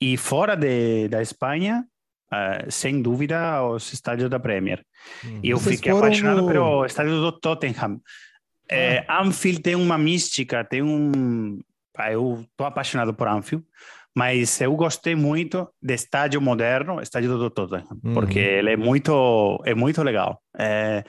[0.00, 1.84] E fora de, da Espanha,
[2.32, 4.84] uh, sem dúvida, os estádios da Premier.
[5.24, 5.40] Hum.
[5.42, 8.00] E eu Vocês fiquei apaixonado pelo estádio do Tottenham.
[8.68, 11.60] É, Anfield tem uma mística, tem um,
[12.10, 13.64] eu tô apaixonado por Anfield,
[14.16, 18.14] Mas eu gostei muito do estádio moderno, estádio do Tottenham, Uhum.
[18.14, 20.40] porque ele é muito, é muito legal.
[20.56, 21.02] É,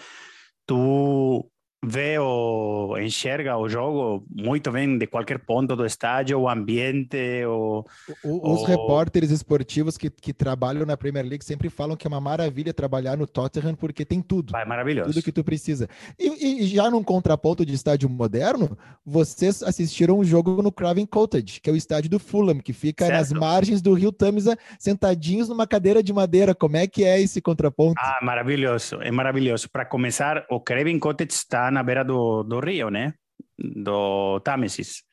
[0.66, 1.48] tu
[1.88, 7.86] vê o, enxerga o jogo muito bem de qualquer ponto do estádio, o ambiente, o,
[8.24, 12.10] O- Os O- repórteres esportivos que, que trabalham na Premier League sempre falam que é
[12.10, 14.56] uma maravilha trabalhar no Tottenham porque tem tudo.
[14.56, 15.12] é maravilhoso.
[15.12, 15.88] Tudo que tu precisa.
[16.20, 21.60] E, e já num contraponto de estádio moderno, vocês assistiram um jogo no Craven Cottage,
[21.62, 23.40] que é o estádio do Fulham, que fica nas Certo.
[23.40, 26.54] margens do Rio Tamisa, sentadinhos numa cadeira de madeira.
[26.56, 27.96] Como é que é esse contraponto?
[28.00, 29.70] Ah, maravilhoso, é maravilhoso.
[29.70, 33.14] Para começar, o Craven Cottage está na beira do, do rio, né?
[33.60, 35.04] Do Támesis.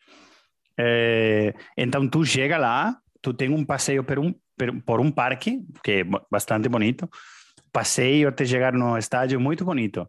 [0.78, 4.34] É, então, tu chega lá, tu tem um passeio por um,
[4.86, 7.08] por, um parque, que é ba- bastante bonito.
[7.72, 10.08] Passeio até chegar no estádio, muito bonito.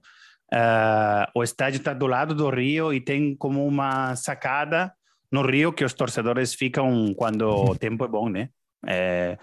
[0.52, 4.94] Ah, o estádio está do lado do rio e tem como uma sacada
[5.32, 8.50] no rio que os torcedores ficam quando o tempo é bom, né?
[8.86, 9.38] É,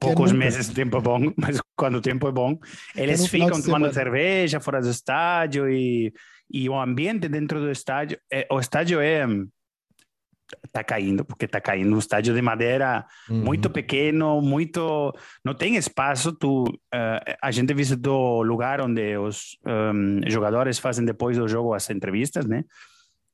[0.00, 2.58] poucos meses de tempo é bom, mas quando o tempo é bom,
[2.96, 3.92] eles no final ficam tomando semana.
[3.92, 6.12] cerveja fora do estádio e,
[6.52, 9.26] e o ambiente dentro do estádio, é, o estádio é
[10.70, 13.42] tá caindo, porque tá caindo um estádio de madeira Uhum.
[13.42, 16.32] muito pequeno, muito não tem espaço.
[16.32, 21.74] Tu, eh, a gente visitou o lugar onde os um, jogadores fazem depois do jogo
[21.74, 22.64] as entrevistas, né?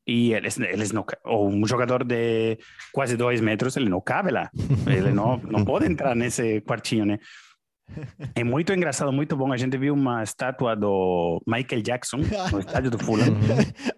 [0.06, 2.56] E eles, eles não, um jogador de
[2.92, 4.50] quase dois metros, ele não cabe lá.
[4.86, 7.18] Ele não, não pode entrar nesse quartinho, né?
[8.34, 9.52] É muito engraçado, muito bom.
[9.52, 12.18] A gente viu uma estátua do Michael Jackson
[12.52, 13.26] no estádio do Fulham.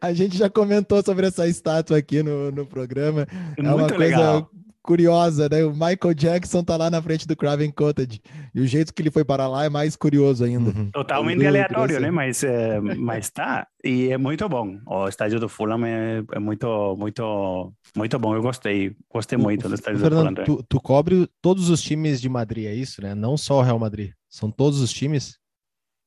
[0.00, 3.26] A gente já comentou sobre essa estátua aqui no, no programa.
[3.56, 4.50] É uma muito coisa legal.
[4.82, 5.64] Curiosa, né?
[5.64, 8.20] O Michael Jackson tá lá na frente do Craven Cottage.
[8.54, 10.70] E o jeito que ele foi para lá é mais curioso ainda.
[10.70, 10.90] Uhum.
[10.90, 12.02] Totalmente Muito aleatório, interessante.
[12.02, 12.10] né?
[12.10, 13.66] Mas, é, mas tá.
[13.84, 14.78] E é muito bom.
[14.86, 18.34] O estádio do Fulham é, é muito, muito, muito bom.
[18.34, 18.94] Eu gostei.
[19.12, 20.24] Gostei muito do estádio do Fulham.
[20.24, 23.14] Fernando, tu, tu cobre todos os times de Madrid, é isso, né?
[23.14, 24.12] Não só o Real Madrid.
[24.28, 25.38] São todos os times?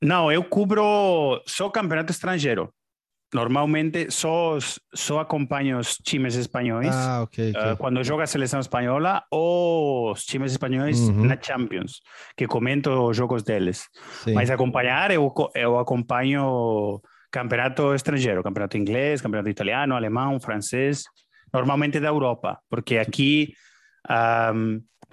[0.02, 2.70] Não, eu cubro só campeonato estrangeiro.
[3.34, 4.58] Normalmente só,
[4.94, 6.94] só acompanho os times espanhóis.
[6.96, 7.52] Ah, ok.
[7.56, 7.72] ok.
[7.72, 11.26] Uh, quando joga a seleção espanhola ou os times espanhóis Uhum.
[11.26, 12.02] na Champions,
[12.38, 13.88] que comento os jogos deles.
[14.24, 14.34] Sim.
[14.34, 21.04] Mas acompanhar, eu, eu acompanho campeonato estrangeiro, campeonato inglês, campeonato italiano, alemão, francês,
[21.52, 23.54] normalmente da Europa, porque aqui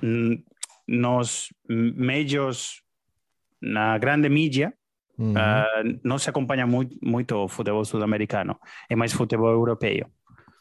[0.02, 0.44] n-
[0.86, 2.82] nos meios,
[3.62, 4.72] na grande mídia,
[5.20, 5.34] Uhum.
[5.36, 5.66] ah,
[6.02, 10.06] não se acompanha muito, muito o futebol sul-americano, é mais futebol europeu.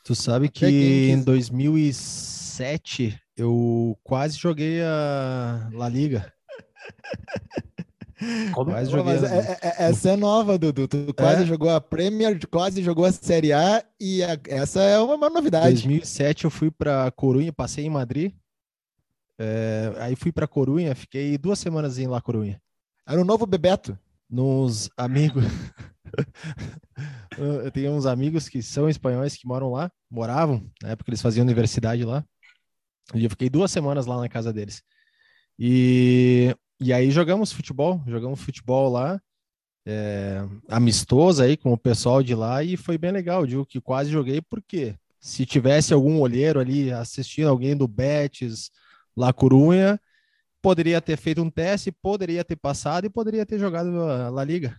[0.04, 6.32] Tu sabe que em quis- 2007 eu quase joguei a La Liga.
[8.54, 8.72] Como?
[8.72, 9.14] Quase Pô, joguei.
[9.14, 10.88] mas as- é- é- é- essa é nova, Dudu.
[10.90, 15.16] Tu quase jogou a Premier, quase jogou a Série A e a- essa é uma,
[15.16, 15.74] uma novidade.
[15.84, 18.34] 2007 eu fui para Corunha, passei em Madrid.
[19.38, 22.62] É, aí fui para Corunha, fiquei duas semanas em La Corunha.
[23.08, 23.98] Era o novo Bebeto.
[24.30, 25.44] Nos amigos.
[27.38, 31.44] eu tenho uns amigos que são espanhóis que moram lá, moravam, na época eles faziam
[31.44, 32.24] universidade lá.
[33.16, 34.84] E eu fiquei duas semanas lá na casa deles.
[35.58, 39.20] E, e aí jogamos futebol, jogamos futebol lá,
[39.86, 43.42] é, amistoso aí com o pessoal de lá e foi bem legal.
[43.42, 48.72] Eu digo que quase joguei porque se tivesse algum olheiro ali assistindo alguém do Betis,
[49.16, 50.00] La Corunha,
[50.62, 54.76] poderia ter feito um teste, poderia ter passado e poderia ter jogado a La Liga,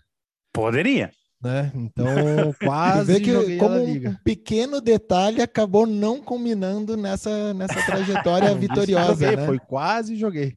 [0.53, 1.11] Poderia.
[1.43, 1.71] né?
[1.75, 2.05] Então
[2.65, 9.37] quase vê que como um pequeno detalhe acabou não combinando nessa, nessa trajetória vitoriosa, joguei,
[9.37, 9.47] né?
[9.47, 10.57] Foi quase joguei.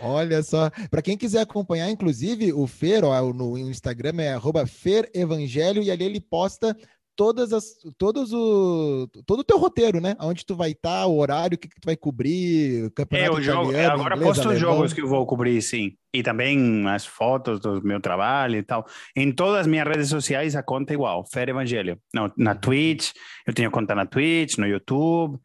[0.00, 5.08] Olha só, para quem quiser acompanhar, inclusive o Fer, ó, no Instagram é arroba Fer
[5.14, 6.76] Evangelho e ali ele posta
[7.16, 10.16] todas as, todos o, todo o teu roteiro, né?
[10.20, 13.38] Onde tu vai estar, o horário, o que, que tu vai cobrir, o É, campeonato
[13.38, 15.96] eu jogo, italiano, agora inglês, posto os jogos que eu vou cobrir, sim.
[16.12, 18.86] E também as fotos do meu trabalho e tal.
[19.16, 21.98] Em todas as minhas redes sociais, a conta é igual, Fer Evangelho.
[22.14, 23.12] Não, na Twitch,
[23.46, 25.38] eu tenho conta na Twitch, no YouTube,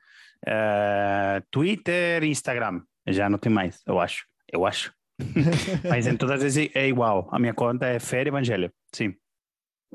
[0.46, 2.82] eh, Twitter e Instagram.
[3.08, 4.26] Já não tem mais, eu acho.
[4.52, 4.94] Eu acho.
[5.90, 7.28] Mas em todas as é igual.
[7.32, 8.72] A minha conta é Fer Evangelho.
[8.94, 9.16] Sim.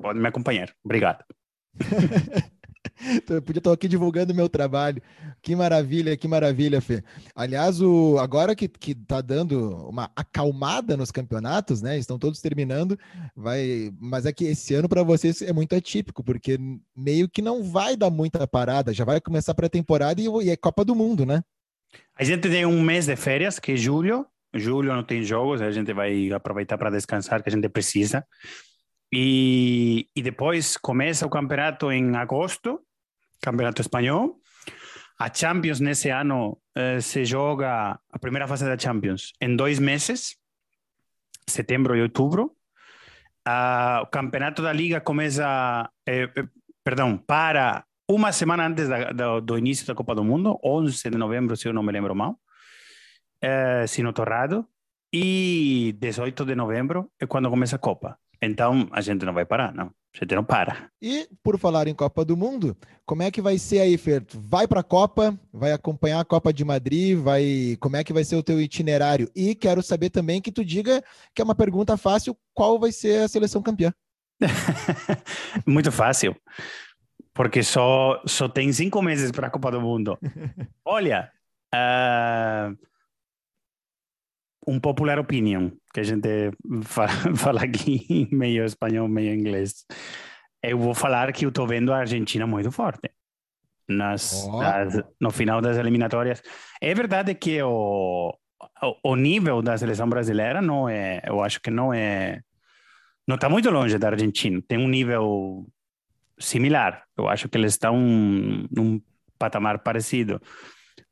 [0.01, 0.73] Pode me acompanhar.
[0.85, 1.25] Obrigado.
[3.29, 5.03] Eu podia estar aqui divulgando meu trabalho.
[5.41, 7.03] Que maravilha, que maravilha, Fê.
[7.35, 11.99] Aliás, o, agora que, que tá dando uma acalmada nos campeonatos, né?
[11.99, 12.99] Estão todos terminando,
[13.35, 13.93] vai.
[14.01, 16.59] Mas é que esse ano para vocês é muito atípico, porque
[16.97, 20.57] meio que não vai dar muita parada, já vai começar a pré-temporada e, e é
[20.57, 21.43] Copa do Mundo, né?
[22.17, 24.27] A gente tem um mês de férias, que é julho.
[24.55, 28.25] Julho não tem jogos, a gente vai aproveitar para descansar, que a gente precisa.
[29.13, 32.81] E, e depois começa o campeonato em agosto,
[33.43, 34.41] campeonato espanhol.
[35.19, 40.37] A Champions nesse ano uh, se joga a primeira fase da Champions em dois meses,
[41.47, 42.57] setembro e outubro.
[43.47, 46.45] Uh, o campeonato da Liga começa, eh, eh,
[46.85, 51.19] perdão, para uma semana antes da, do, do, início da Copa do Mundo, 11 de
[51.19, 52.39] novembro, se eu não me lembro mal,
[53.45, 54.67] uh, se não estou errado,
[55.13, 58.17] e 18 de novembro é quando começa a Copa.
[58.43, 59.87] Então a gente não vai parar, não.
[59.87, 60.91] A gente não para.
[61.01, 62.77] E por falar em Copa do Mundo,
[63.07, 64.23] como é que vai ser aí, Fer?
[64.35, 68.25] Vai para a Copa, vai acompanhar a Copa de Madrid, vai, como é que vai
[68.25, 69.31] ser o teu itinerário?
[69.35, 71.03] E quero saber também que tu diga
[71.35, 73.95] que é uma pergunta fácil, qual vai ser a seleção campeã?
[75.65, 76.37] Muito fácil,
[77.33, 80.19] porque só só tem cinco meses para a Copa do Mundo.
[80.85, 81.31] Olha,
[81.75, 82.77] uh,
[84.67, 86.29] um popular opinion, que a gente
[87.37, 89.85] fala aqui meio espanhol, meio inglês.
[90.63, 93.11] Eu vou falar que eu estou vendo a Argentina muito forte
[93.89, 94.61] nas, oh.
[94.61, 96.43] nas, no final das eliminatórias.
[96.81, 98.33] É verdade que o,
[98.83, 102.41] o, o, nível da seleção brasileira não é, eu acho que não é,
[103.27, 104.63] não está muito longe da Argentina.
[104.67, 105.67] Tem um nível
[106.39, 107.05] similar.
[107.17, 109.01] Eu acho que eles estão num
[109.39, 110.41] patamar parecido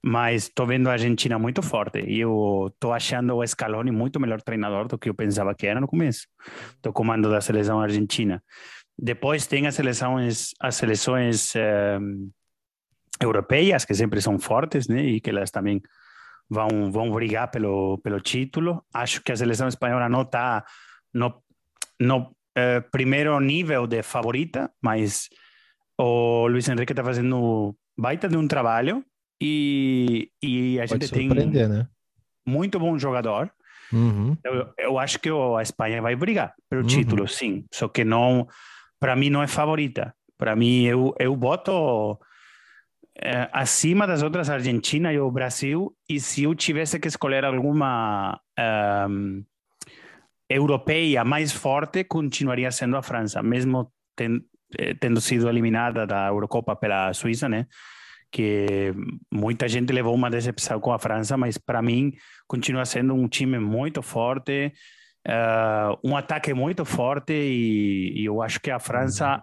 [0.03, 4.41] mas estou vendo a Argentina muito forte e eu estou achando o Scaloni muito melhor
[4.41, 6.27] treinador do que eu pensava que era no começo
[6.83, 8.43] do comando da seleção argentina.
[8.99, 11.53] Depois tem as seleções, as seleções
[12.01, 12.31] um,
[13.21, 15.83] europeias que sempre são fortes, né, e que elas também
[16.49, 18.83] vão vão brigar pelo pelo título.
[18.93, 20.65] Acho que a seleção espanhola não está
[21.13, 21.43] no
[22.01, 25.29] no uh, primeiro nível de favorita, mas
[25.99, 29.05] o Luiz Henrique está fazendo baita de um trabalho
[29.41, 31.89] e, e a Pode gente tem né?
[32.47, 33.51] muito bom jogador.
[33.93, 34.37] Uhum.
[34.45, 36.89] Eu, eu, acho que a Espanha vai brigar pelo uhum.
[36.89, 37.65] título, sim.
[37.73, 38.47] Só que não,
[39.01, 40.15] para mim não é favorita.
[40.39, 42.19] Para mim eu eu boto
[43.23, 45.95] é, acima das outras Argentina e o Brasil.
[46.09, 48.41] E se eu tivesse que escolher alguma
[49.09, 49.45] um,
[50.49, 54.41] europeia mais forte, continuaria sendo a França, mesmo ten,
[54.77, 57.67] eh, tendo sido eliminada da Eurocopa pela Suíça, né?
[58.31, 58.95] Que
[59.33, 62.13] muita gente levou uma decepção com a França, mas para mim
[62.47, 64.73] continua sendo um time muito forte,
[65.27, 69.43] uh, um ataque muito forte e, e, eu acho que a França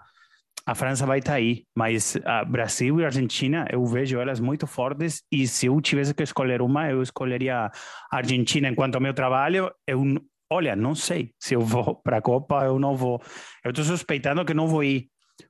[0.66, 4.68] a França vai estar tá aí, mas a Brasil e Argentina eu vejo elas muito
[4.68, 7.72] fortes e se eu tivesse que escolher uma eu escolheria
[8.12, 8.68] a Argentina.
[8.68, 10.04] Enquanto ao meu trabalho eu
[10.52, 13.22] olha não sei se eu vou para a Copa eu não vou.
[13.64, 15.08] Eu estou suspeitando que não vou ir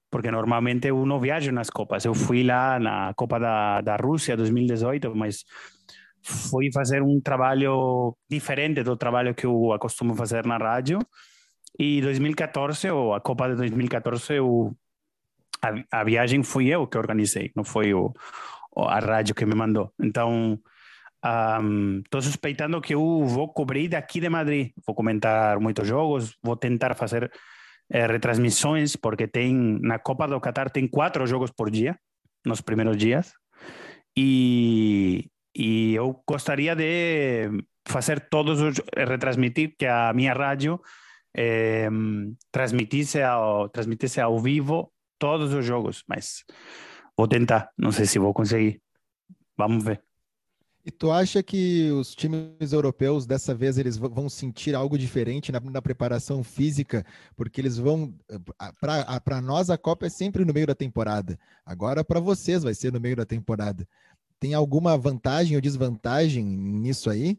[0.10, 2.06] porque normalmente eu não viajo nas Copas.
[2.06, 5.44] Eu fui lá na Copa da, da Rússia 2018, mas
[6.24, 11.00] fui fazer um trabalho diferente do trabalho que eu acostumo fazer na rádio.
[11.80, 14.76] E 2014, ou a Copa de 2014, eu,
[15.62, 18.14] a, a viagem fui eu que organizei, não foi o,
[18.76, 19.92] a rádio que me mandou.
[20.02, 20.60] Então,
[22.04, 24.72] estou um, suspeitando que eu vou cobrir daqui de Madrid.
[24.86, 27.32] Vou comentar muitos jogos, vou tentar fazer
[27.90, 31.98] é, retransmissões, porque tem na Copa do Qatar tem quatro jogos por dia,
[32.46, 33.34] nos primeiros dias,
[34.16, 37.50] e, e eu gostaria de
[37.88, 40.80] fazer todos os, retransmitir que a minha rádio
[42.52, 46.44] transmitisse, ao, transmitisse ao vivo todos os jogos, mas
[47.16, 48.82] vou tentar, não sei se vou conseguir,
[49.56, 50.07] vamos ver.
[50.88, 55.60] E tu acha que os times europeus dessa vez eles vão sentir algo diferente na,
[55.60, 58.18] na preparação física, porque eles vão
[58.80, 61.38] para nós a Copa é sempre no meio da temporada.
[61.66, 63.86] Agora para vocês vai ser no meio da temporada.
[64.40, 67.38] Tem alguma vantagem ou desvantagem nisso aí?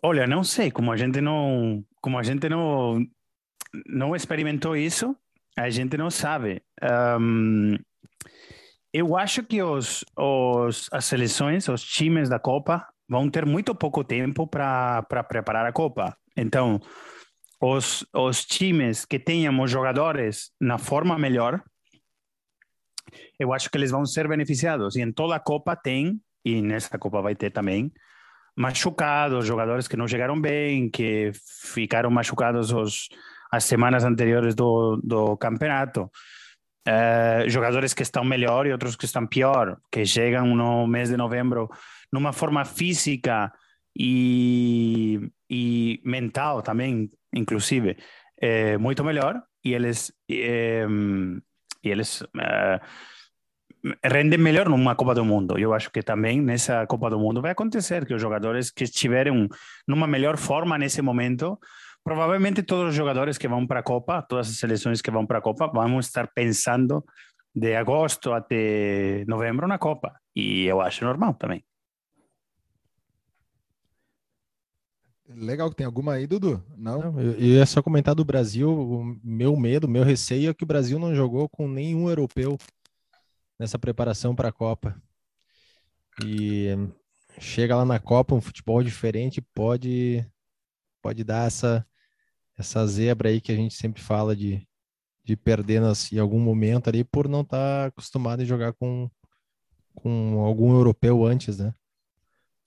[0.00, 3.04] Olha, não sei, como a gente não, como a gente não
[3.84, 5.16] não experimentou isso,
[5.56, 6.62] a gente não sabe.
[7.20, 7.76] Um,
[8.98, 14.02] eu acho que os, os, as seleções, os times da Copa, vão ter muito pouco
[14.02, 16.16] tempo para preparar a Copa.
[16.36, 16.80] Então,
[17.60, 21.62] os, os times que tenham os jogadores na forma melhor,
[23.38, 24.96] eu acho que eles vão ser beneficiados.
[24.96, 27.92] E em toda a Copa tem, e nessa Copa vai ter também,
[28.56, 31.30] machucados, jogadores que não chegaram bem, que
[31.72, 33.08] ficaram machucados os,
[33.52, 36.10] as semanas anteriores do, do campeonato.
[36.90, 41.18] Eh, jogadores que estão melhor e outros que estão pior, que chegam no mês de
[41.18, 41.68] novembro
[42.10, 43.52] numa forma física
[43.94, 47.98] e, e mental também, inclusive,
[48.40, 50.86] é, muito melhor e eles é,
[51.84, 52.80] e eles é,
[54.02, 55.58] rendem melhor numa Copa do Mundo.
[55.58, 59.46] Eu acho que também nessa Copa do Mundo vai acontecer que os jogadores que estiverem
[59.86, 61.58] numa melhor forma nesse momento
[62.04, 65.38] provavelmente todos os jogadores que vão para a Copa, todas as seleções que vão para
[65.38, 67.04] a Copa, vão estar pensando
[67.54, 70.12] de agosto até novembro na Copa.
[70.34, 71.64] E eu acho normal também.
[75.28, 76.64] Legal, tem alguma aí, Dudu?
[76.74, 77.00] Não?
[77.00, 78.70] Não, eu, eu ia só comentar do Brasil.
[78.70, 82.56] O meu medo, meu receio é que o Brasil não jogou com nenhum europeu
[83.58, 85.00] nessa preparação para a Copa.
[86.24, 86.68] E
[87.38, 90.26] chega lá na Copa, um futebol diferente pode
[91.02, 91.86] pode dar essa
[92.58, 94.66] essa zebra aí que a gente sempre fala de,
[95.24, 99.08] de perder nas, em algum momento ali por não estar tá acostumado a jogar com,
[99.94, 101.72] com algum europeu antes, né?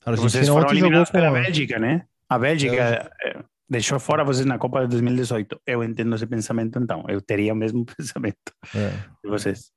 [0.06, 2.06] A Vocês foram eliminados pela Bélgica, né?
[2.28, 5.62] A Bélgica eh, deixou fora vocês na Copa de 2018.
[5.68, 7.06] Eu entendo esse pensamento, então.
[7.08, 8.90] Eu teria o mesmo pensamento é.
[9.24, 9.72] de vocês.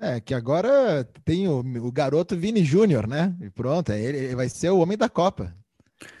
[0.00, 3.34] É, que agora tem o, o garoto Vini Júnior, né?
[3.40, 5.56] E pronto, é ele, ele vai ser o homem da Copa.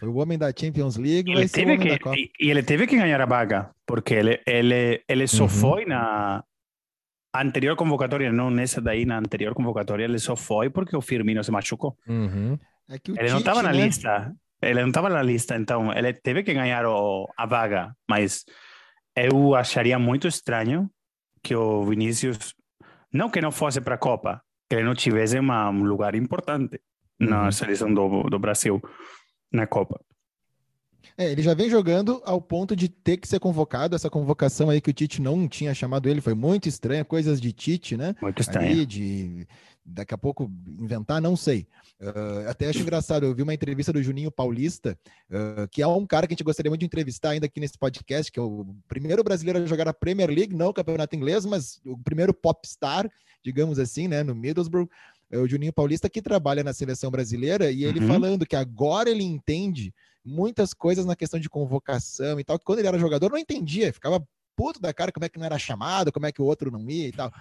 [0.00, 2.16] Foi o homem da Champions League, vai ser o homem que, da Copa.
[2.16, 5.48] E, ele teve que ganhar a vaga, porque ele, ele, ele só uhum.
[5.48, 6.42] foi na
[7.34, 11.50] anterior convocatória, não nessa daí, na anterior convocatória, ele só foi porque o Firmino se
[11.50, 11.96] machucou.
[12.08, 12.58] Uhum.
[12.88, 13.84] É ele Tite, não estava na né?
[13.84, 14.34] lista.
[14.60, 17.94] Ele não estava na lista, então ele teve que ganhar o, a vaga.
[18.08, 18.44] Mas
[19.14, 20.90] eu acharia muito estranho
[21.42, 22.54] que o Vinícius,
[23.12, 26.80] não que não fosse para a Copa, que ele não tivesse uma, um lugar importante
[27.20, 27.28] uhum.
[27.28, 28.82] na seleção do, do Brasil
[29.52, 30.00] na Copa.
[31.16, 33.96] É, ele já vem jogando ao ponto de ter que ser convocado.
[33.96, 37.52] Essa convocação aí que o Tite não tinha chamado ele foi muito estranha, coisas de
[37.52, 38.14] Tite, né?
[38.20, 38.86] Muito estranho.
[38.86, 39.46] de
[39.88, 41.66] daqui a pouco inventar, não sei.
[42.00, 44.98] Uh, até acho engraçado, eu vi uma entrevista do Juninho Paulista,
[45.30, 47.78] uh, que é um cara que a gente gostaria muito de entrevistar ainda aqui nesse
[47.78, 51.46] podcast, que é o primeiro brasileiro a jogar a Premier League, não o campeonato inglês,
[51.46, 53.10] mas o primeiro popstar,
[53.42, 54.88] digamos assim, né, no Middlesbrough.
[55.30, 58.08] É o Juninho Paulista que trabalha na seleção brasileira e ele uhum.
[58.08, 62.78] falando que agora ele entende muitas coisas na questão de convocação e tal, que quando
[62.78, 64.26] ele era jogador não entendia, ficava
[64.56, 66.88] puto da cara como é que não era chamado, como é que o outro não
[66.90, 67.32] ia e tal.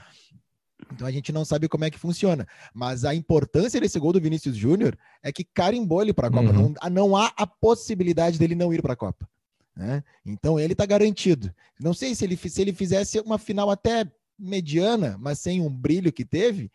[0.91, 2.47] Então a gente não sabe como é que funciona.
[2.73, 6.51] Mas a importância desse gol do Vinícius Júnior é que carimbou ele para a Copa.
[6.51, 6.73] Uhum.
[6.81, 9.27] Não, não há a possibilidade dele não ir para a Copa.
[9.75, 10.03] Né?
[10.25, 11.53] Então ele está garantido.
[11.79, 16.13] Não sei se ele, se ele fizesse uma final até mediana, mas sem um brilho
[16.13, 16.71] que teve,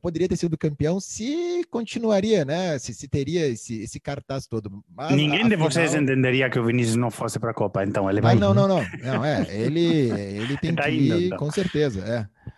[0.00, 2.78] poderia ter sido campeão se continuaria, né?
[2.78, 4.82] Se, se teria esse, esse cartaz todo.
[4.94, 8.20] Mas, Ninguém de vocês entenderia que o Vinícius não fosse para a Copa, então ele
[8.20, 8.34] vai.
[8.34, 9.24] Ah, não, não, não, não.
[9.24, 11.38] É, ele, ele tem tá que ir, então.
[11.38, 12.00] com certeza.
[12.00, 12.52] É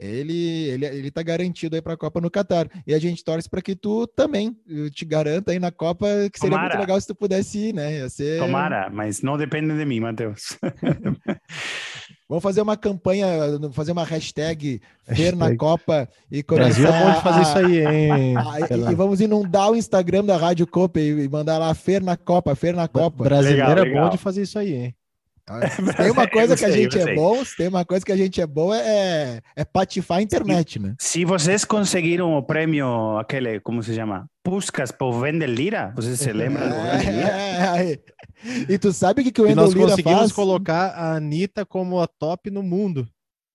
[0.00, 2.68] ele ele ele tá garantido aí para a Copa no Catar.
[2.86, 4.56] E a gente torce para que tu também
[4.92, 6.68] te garanta aí na Copa, que seria Tomara.
[6.74, 7.98] muito legal se tu pudesse ir, né?
[7.98, 8.38] Ia ser...
[8.38, 10.58] Tomara, mas não depende de mim, Matheus.
[12.28, 13.26] Vamos fazer uma campanha,
[13.72, 16.80] fazer uma hashtag Fer na Copa e começar.
[16.80, 18.34] Brasil é bom de fazer isso aí, hein?
[18.88, 22.54] e, e, vamos inundar o Instagram da Rádio Copa e mandar lá Fer na Copa,
[22.54, 23.24] Fer na Copa.
[23.24, 24.94] Brasileiro é bom de fazer isso aí, hein?
[25.96, 28.46] Tem uma coisa que a gente é bom, tem uma coisa que a gente é
[28.46, 30.94] bom é, é patifar a internet, né?
[30.98, 34.28] Se vocês conseguiram o prêmio, aquele, como se chama?
[34.42, 37.98] Puscas por Wendel Lira, vocês se lembram do Wendel É, é,
[38.68, 39.88] e tu sabe o que, que o Wendel Lira faz?
[39.88, 43.08] Nós conseguimos colocar a Anitta como a top no mundo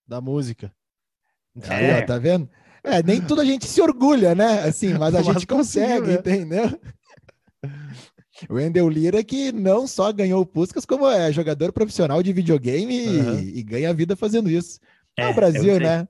[0.07, 0.71] da música.
[1.63, 1.93] É.
[1.95, 2.49] Aí, tá vendo?
[2.83, 4.59] É, nem tudo a gente se orgulha, né?
[4.63, 6.13] Assim, mas a mas gente consegue, né?
[6.15, 6.79] entendeu?
[8.49, 13.07] O Wendel Lira que não só ganhou o Puskas, como é jogador profissional de videogame
[13.07, 13.39] uhum.
[13.39, 14.79] e, e, ganha vida fazendo isso.
[15.17, 16.07] É, é o Brasil, né?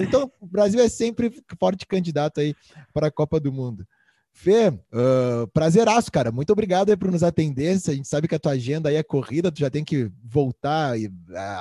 [0.00, 2.54] Então, o Brasil é sempre forte candidato aí
[2.92, 3.84] para a Copa do Mundo.
[4.32, 6.32] Fê, uh, prazeraço, cara.
[6.32, 7.70] Muito obrigado aí por nos atender.
[7.70, 10.98] A gente sabe que a tua agenda aí é corrida, tu já tem que voltar
[10.98, 11.12] e uh,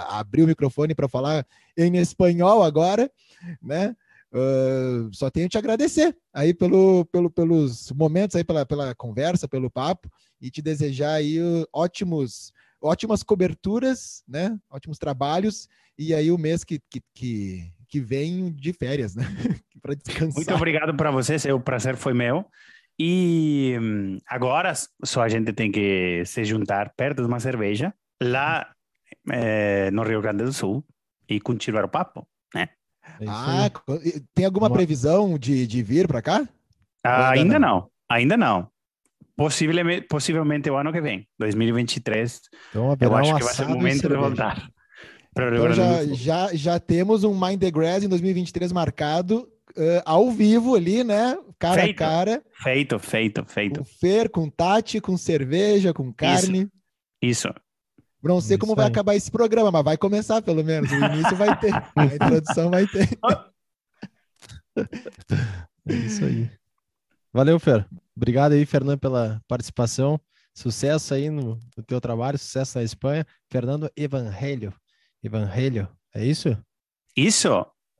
[0.10, 1.46] abrir o microfone para falar
[1.78, 3.10] em espanhol agora,
[3.62, 3.96] né?
[4.34, 9.70] Uh, só tenho te agradecer aí pelo, pelo, pelos momentos aí, pela, pela conversa, pelo
[9.70, 10.10] papo
[10.42, 11.38] e te desejar aí
[11.72, 14.58] ótimos, ótimas coberturas, né?
[14.72, 15.68] Ótimos trabalhos
[15.98, 19.24] e aí o mês que, que, que, que vem de férias, né?
[19.82, 20.34] para descansar.
[20.34, 22.46] Muito obrigado para vocês, o prazer foi meu.
[22.98, 24.74] E hum, agora
[25.04, 28.72] só a gente tem que se juntar perto de uma cerveja lá
[29.32, 30.84] é, no Rio Grande do Sul
[31.28, 32.70] e continuar o papo, né?
[33.20, 33.70] É ah,
[34.34, 36.48] tem alguma previsão de, de vir para cá?
[37.04, 37.70] Ah, ainda não?
[37.70, 37.90] não?
[38.10, 38.68] ainda não.
[39.36, 42.42] Possivelmente, possivelmente o ano que vem, 2023.
[42.70, 44.70] Então, eu acho que vai ser o momento de voltar.
[45.36, 50.76] Então já, já, já temos um Mind the Grass em 2023 marcado uh, ao vivo
[50.76, 51.36] ali, né?
[51.58, 52.44] Cara feito, a cara.
[52.62, 53.80] Feito, feito, feito.
[53.80, 56.70] Com Fer, com Tati, com cerveja, com carne.
[57.22, 57.48] Isso.
[57.48, 57.54] Isso.
[58.24, 60.90] Não sei como vai acabar esse programa, mas vai começar pelo menos.
[60.92, 63.10] O início vai ter, a introdução vai ter.
[65.86, 66.50] É isso aí.
[67.32, 67.86] Valeu, Fer.
[68.16, 70.20] Obrigado aí, Fernando, pela participação.
[70.56, 73.26] Sucesso aí no, no teu trabalho, sucesso na Espanha.
[73.52, 74.74] Fernando Evangelho.
[75.22, 76.58] Evangelho, é isso?
[77.16, 77.50] Isso.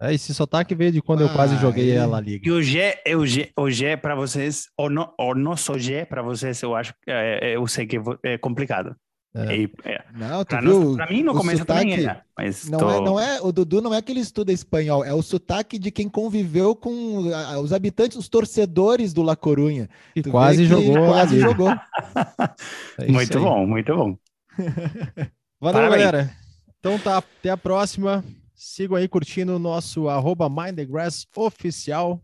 [0.02, 1.98] É, esse sotaque veio de quando eu quase joguei Ai.
[1.98, 2.48] ela liga.
[2.48, 6.06] E o G, é o G, o G para vocês, o, no, o nosso G
[6.06, 8.96] para vocês, eu acho que é, eu sei que é complicado.
[9.36, 9.56] É.
[9.58, 10.84] E, é, Não, tu pra, viu?
[10.84, 12.24] nós- pra mim, no o começo também sotaque era.
[12.38, 15.12] Mas Não tô- é, não é, o Dudu não é que ele estuda espanhol, é
[15.12, 17.30] o sotaque de quem conviveu com
[17.62, 19.90] os habitantes, os torcedores do La Corunha.
[20.16, 21.70] E Tu quase que jogou Quase jogou.
[23.00, 23.44] É muito aí.
[23.44, 24.18] bom, muito bom.
[25.60, 26.04] Valeu, Parabéns.
[26.04, 26.36] galera.
[26.80, 28.24] Então tá, até a próxima.
[28.54, 32.22] Sigam aí curtindo o nosso arroba Mind the Grass oficial.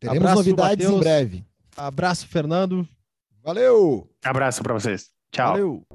[0.00, 1.00] Teremos Abraço, novidades em Matheus.
[1.00, 1.44] breve.
[1.76, 2.86] Abraço, Fernando.
[3.42, 4.10] Valeu!
[4.24, 5.10] Abraço para vocês.
[5.30, 5.52] Tchau.
[5.52, 5.86] Valeu.